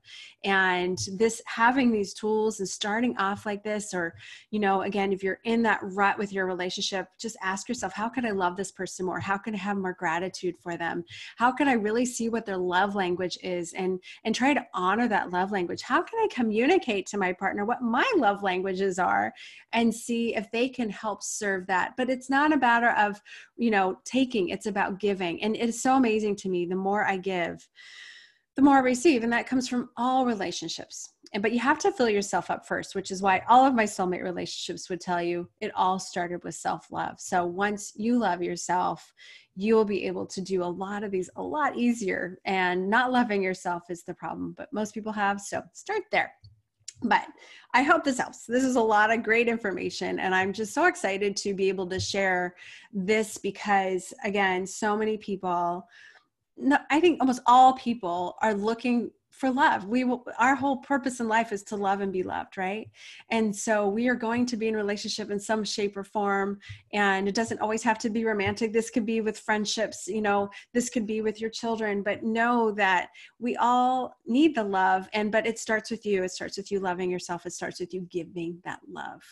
And 0.45 0.99
this 1.17 1.43
having 1.47 1.93
these 1.93 2.15
tools 2.15 2.61
and 2.61 2.69
starting 2.69 3.17
off 3.19 3.47
like 3.47 3.63
this 3.63 3.93
or 3.93 4.15
you 4.51 4.61
know 4.61 4.83
again 4.83 5.13
if 5.13 5.23
you're 5.23 5.41
in 5.45 5.63
that 5.63 5.81
rut 5.83 6.19
with 6.19 6.33
your 6.33 6.47
relationship 6.47 7.09
just 7.19 7.37
ask 7.43 7.69
yourself 7.69 7.93
how 7.93 8.09
can 8.09 8.25
i 8.25 8.31
love 8.31 8.57
this 8.57 8.73
person 8.73 9.07
more? 9.07 9.21
How 9.21 9.39
can 9.39 9.55
i 9.55 9.59
have 9.59 9.77
more 9.77 9.93
gratitude 9.93 10.57
for 10.63 10.77
them? 10.77 11.05
How 11.37 11.53
can 11.53 11.69
i 11.69 11.73
really 11.73 12.07
see 12.07 12.29
what 12.29 12.47
their 12.47 12.59
love 12.59 12.95
language 12.95 13.39
is 13.43 13.73
and 13.75 14.01
and 14.25 14.35
try 14.35 14.55
to 14.55 14.67
honor 14.75 15.09
that 15.09 15.31
love 15.31 15.53
language? 15.53 15.83
How 15.83 16.03
can 16.03 16.19
i 16.19 16.29
communicate 16.31 17.07
to 17.07 17.19
my 17.19 17.33
partner 17.33 17.65
what 17.65 17.83
my 17.83 18.11
love 18.17 18.43
languages 18.43 18.99
are 18.99 19.33
and 19.73 19.95
see 19.95 20.35
if 20.35 20.51
they 20.51 20.69
can 20.69 20.91
help 20.91 21.23
serve 21.23 21.67
that? 21.67 21.95
But 21.97 22.11
it's 22.11 22.31
not 22.31 22.53
about 22.53 22.80
matter 22.81 22.99
of 22.99 23.21
you 23.57 23.71
know 23.71 23.97
taking 24.05 24.49
it's 24.49 24.67
about 24.67 24.99
giving 24.99 25.43
and 25.43 25.57
it's 25.57 25.83
so 25.83 25.97
amazing 25.97 26.35
to 26.37 26.49
me 26.49 26.67
the 26.67 26.75
more 26.75 27.05
i 27.05 27.17
give 27.17 27.69
the 28.57 28.63
more 28.63 28.77
I 28.77 28.81
receive. 28.81 29.23
And 29.23 29.33
that 29.33 29.47
comes 29.47 29.69
from 29.69 29.89
all 29.97 30.27
relationships. 30.27 31.15
And 31.33 31.43
but 31.43 31.53
you 31.53 31.61
have 31.61 31.79
to 31.79 31.93
fill 31.93 32.11
yourself 32.11 32.51
up 32.51 32.67
first, 32.67 32.95
which 32.95 33.11
is 33.11 33.23
why 33.23 33.43
all 33.49 33.65
of 33.65 33.75
my 33.75 33.85
soulmate 33.85 34.23
relationships 34.23 34.91
would 34.91 35.01
tell 35.01 35.23
you 35.23 35.49
it 35.61 35.71
all 35.75 35.99
started 35.99 36.43
with 36.43 36.57
self-love. 36.57 37.21
So 37.21 37.47
once 37.47 37.93
you 37.97 38.19
love 38.19 38.43
yourself, 38.43 39.13
you 39.55 39.75
will 39.75 39.85
be 39.85 40.07
able 40.07 40.27
to 40.27 40.41
do 40.41 40.63
a 40.63 40.65
lot 40.65 41.05
of 41.05 41.11
these 41.11 41.31
a 41.37 41.43
lot 41.43 41.79
easier. 41.79 42.39
And 42.45 42.91
not 42.91 43.13
loving 43.13 43.43
yourself 43.43 43.85
is 43.89 44.03
the 44.03 44.15
problem, 44.15 44.55
but 44.57 44.73
most 44.73 44.93
people 44.93 45.13
have. 45.13 45.41
So 45.41 45.63
start 45.73 46.03
there. 46.11 46.33
But 47.03 47.27
I 47.73 47.83
hope 47.83 48.05
this 48.05 48.19
helps. 48.19 48.47
This 48.47 48.65
is 48.65 48.77
a 48.77 48.81
lot 48.81 49.13
of 49.13 49.23
great 49.23 49.49
information, 49.49 50.19
and 50.19 50.35
I'm 50.35 50.53
just 50.53 50.75
so 50.75 50.87
excited 50.87 51.37
to 51.39 51.55
be 51.55 51.69
able 51.69 51.87
to 51.89 52.01
share 52.01 52.57
this 52.93 53.39
because, 53.39 54.13
again, 54.25 54.67
so 54.67 54.97
many 54.97 55.17
people, 55.17 55.87
I 56.91 57.01
think 57.01 57.21
almost 57.21 57.43
all 57.47 57.75
people 57.75 58.37
are 58.43 58.55
looking 58.55 59.11
for 59.41 59.51
love. 59.51 59.87
We 59.87 60.05
will, 60.05 60.27
our 60.39 60.55
whole 60.55 60.77
purpose 60.77 61.19
in 61.19 61.27
life 61.27 61.51
is 61.51 61.63
to 61.65 61.77
love 61.77 62.03
and 62.03 62.13
be 62.13 62.23
loved, 62.23 62.59
right? 62.59 62.91
And 63.31 63.57
so 63.57 63.89
we 63.89 64.07
are 64.07 64.15
going 64.15 64.45
to 64.47 64.57
be 64.59 64.69
in 64.69 64.77
relationship 64.77 65.31
in 65.31 65.41
some 65.41 65.65
shape 65.65 65.97
or 65.97 66.05
form. 66.05 66.59
And 66.93 67.27
it 67.27 67.35
doesn't 67.35 67.61
always 67.61 67.83
have 67.83 67.99
to 68.01 68.11
be 68.11 68.27
romantic. 68.27 68.71
This 68.71 68.91
could 68.91 69.07
be 69.07 69.23
with 69.23 69.39
friendships, 69.39 70.07
you 70.07 70.21
know, 70.21 70.51
this 70.75 70.91
could 70.91 71.07
be 71.07 71.23
with 71.23 71.41
your 71.41 71.49
children, 71.49 72.03
but 72.03 72.23
know 72.23 72.71
that 72.73 73.09
we 73.39 73.57
all 73.57 74.15
need 74.27 74.55
the 74.55 74.63
love. 74.63 75.09
And 75.15 75.33
but 75.33 75.47
it 75.47 75.59
starts 75.59 75.91
with 75.91 76.05
you. 76.05 76.23
It 76.23 76.33
starts 76.33 76.59
with 76.59 76.71
you 76.71 76.79
loving 76.79 77.11
yourself. 77.11 77.47
It 77.47 77.55
starts 77.55 77.81
with 77.81 77.95
you 77.95 78.07
giving 78.11 78.61
that 78.67 78.81
love. 78.93 79.23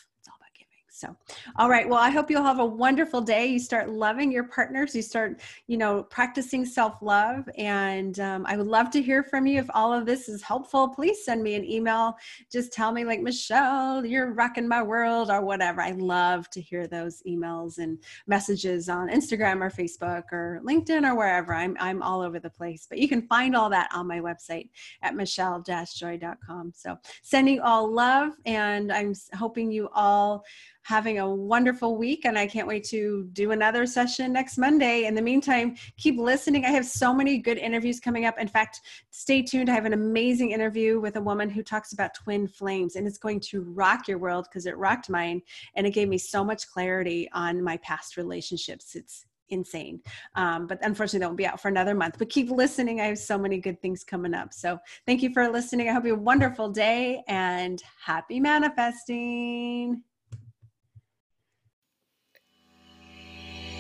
So, 0.98 1.14
all 1.54 1.70
right. 1.70 1.88
Well, 1.88 2.00
I 2.00 2.10
hope 2.10 2.28
you'll 2.28 2.42
have 2.42 2.58
a 2.58 2.66
wonderful 2.66 3.20
day. 3.20 3.46
You 3.46 3.60
start 3.60 3.88
loving 3.88 4.32
your 4.32 4.42
partners. 4.42 4.96
You 4.96 5.02
start, 5.02 5.40
you 5.68 5.76
know, 5.76 6.02
practicing 6.02 6.64
self 6.64 6.96
love. 7.02 7.48
And 7.56 8.18
um, 8.18 8.44
I 8.48 8.56
would 8.56 8.66
love 8.66 8.90
to 8.90 9.02
hear 9.02 9.22
from 9.22 9.46
you. 9.46 9.60
If 9.60 9.68
all 9.74 9.92
of 9.92 10.06
this 10.06 10.28
is 10.28 10.42
helpful, 10.42 10.88
please 10.88 11.24
send 11.24 11.44
me 11.44 11.54
an 11.54 11.64
email. 11.64 12.16
Just 12.50 12.72
tell 12.72 12.90
me, 12.90 13.04
like, 13.04 13.20
Michelle, 13.20 14.04
you're 14.04 14.32
rocking 14.32 14.66
my 14.66 14.82
world 14.82 15.30
or 15.30 15.40
whatever. 15.40 15.80
I 15.80 15.92
love 15.92 16.50
to 16.50 16.60
hear 16.60 16.88
those 16.88 17.22
emails 17.28 17.78
and 17.78 17.98
messages 18.26 18.88
on 18.88 19.08
Instagram 19.08 19.60
or 19.60 19.70
Facebook 19.70 20.24
or 20.32 20.60
LinkedIn 20.64 21.08
or 21.08 21.14
wherever. 21.14 21.54
I'm, 21.54 21.76
I'm 21.78 22.02
all 22.02 22.22
over 22.22 22.40
the 22.40 22.50
place. 22.50 22.88
But 22.90 22.98
you 22.98 23.08
can 23.08 23.22
find 23.28 23.54
all 23.54 23.70
that 23.70 23.88
on 23.94 24.08
my 24.08 24.18
website 24.18 24.68
at 25.02 25.14
michelle 25.14 25.62
joy.com. 25.62 26.72
So, 26.74 26.98
sending 27.22 27.60
all 27.60 27.88
love. 27.88 28.32
And 28.46 28.90
I'm 28.92 29.14
hoping 29.32 29.70
you 29.70 29.88
all 29.94 30.44
having 30.88 31.18
a 31.18 31.28
wonderful 31.28 31.98
week 31.98 32.24
and 32.24 32.38
I 32.38 32.46
can't 32.46 32.66
wait 32.66 32.82
to 32.84 33.28
do 33.34 33.50
another 33.50 33.84
session 33.84 34.32
next 34.32 34.56
Monday. 34.56 35.04
In 35.04 35.14
the 35.14 35.20
meantime, 35.20 35.76
keep 35.98 36.18
listening. 36.18 36.64
I 36.64 36.70
have 36.70 36.86
so 36.86 37.12
many 37.12 37.36
good 37.36 37.58
interviews 37.58 38.00
coming 38.00 38.24
up. 38.24 38.38
In 38.38 38.48
fact, 38.48 38.80
stay 39.10 39.42
tuned. 39.42 39.68
I 39.68 39.74
have 39.74 39.84
an 39.84 39.92
amazing 39.92 40.52
interview 40.52 40.98
with 40.98 41.16
a 41.16 41.20
woman 41.20 41.50
who 41.50 41.62
talks 41.62 41.92
about 41.92 42.14
twin 42.14 42.48
flames 42.48 42.96
and 42.96 43.06
it's 43.06 43.18
going 43.18 43.40
to 43.50 43.64
rock 43.64 44.08
your 44.08 44.16
world 44.16 44.46
because 44.48 44.64
it 44.64 44.78
rocked 44.78 45.10
mine 45.10 45.42
and 45.74 45.86
it 45.86 45.90
gave 45.90 46.08
me 46.08 46.16
so 46.16 46.42
much 46.42 46.66
clarity 46.66 47.28
on 47.34 47.62
my 47.62 47.76
past 47.78 48.16
relationships. 48.16 48.96
It's 48.96 49.26
insane. 49.50 50.00
Um, 50.36 50.66
but 50.66 50.78
unfortunately, 50.80 51.20
that 51.20 51.26
won't 51.26 51.36
be 51.36 51.46
out 51.46 51.60
for 51.60 51.68
another 51.68 51.94
month. 51.94 52.16
But 52.18 52.30
keep 52.30 52.50
listening. 52.50 52.98
I 53.02 53.04
have 53.04 53.18
so 53.18 53.36
many 53.36 53.58
good 53.58 53.82
things 53.82 54.04
coming 54.04 54.32
up. 54.32 54.54
So 54.54 54.78
thank 55.04 55.22
you 55.22 55.34
for 55.34 55.50
listening. 55.50 55.90
I 55.90 55.92
hope 55.92 56.06
you 56.06 56.12
have 56.12 56.20
a 56.20 56.22
wonderful 56.22 56.70
day 56.70 57.22
and 57.28 57.82
happy 58.02 58.40
manifesting. 58.40 60.02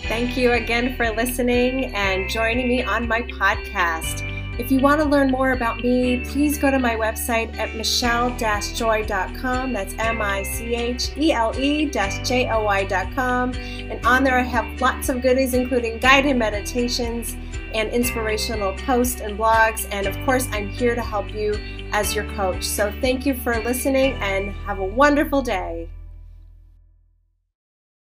Thank 0.08 0.36
you 0.38 0.52
again 0.52 0.96
for 0.96 1.10
listening 1.10 1.94
and 1.94 2.30
joining 2.30 2.66
me 2.66 2.82
on 2.82 3.06
my 3.06 3.20
podcast. 3.20 4.24
If 4.58 4.70
you 4.72 4.80
want 4.80 5.02
to 5.02 5.06
learn 5.06 5.30
more 5.30 5.52
about 5.52 5.80
me, 5.80 6.24
please 6.24 6.56
go 6.56 6.70
to 6.70 6.78
my 6.78 6.96
website 6.96 7.54
at 7.58 7.74
michelle-joy.com. 7.76 9.72
That's 9.74 9.94
M-I-C-H-E-L-E 9.98 11.90
J-O-Y.com. 11.90 13.52
And 13.54 14.06
on 14.06 14.24
there 14.24 14.38
I 14.38 14.42
have 14.42 14.80
lots 14.80 15.10
of 15.10 15.20
goodies, 15.20 15.52
including 15.52 15.98
guided 15.98 16.38
meditations 16.38 17.36
and 17.74 17.90
inspirational 17.90 18.72
posts 18.78 19.20
and 19.20 19.38
blogs. 19.38 19.86
And 19.92 20.06
of 20.06 20.16
course, 20.24 20.48
I'm 20.52 20.70
here 20.70 20.94
to 20.94 21.02
help 21.02 21.30
you 21.34 21.60
as 21.92 22.14
your 22.14 22.24
coach. 22.34 22.64
So 22.64 22.90
thank 23.02 23.26
you 23.26 23.34
for 23.34 23.60
listening 23.62 24.14
and 24.14 24.54
have 24.64 24.78
a 24.78 24.84
wonderful 24.86 25.42
day. 25.42 25.90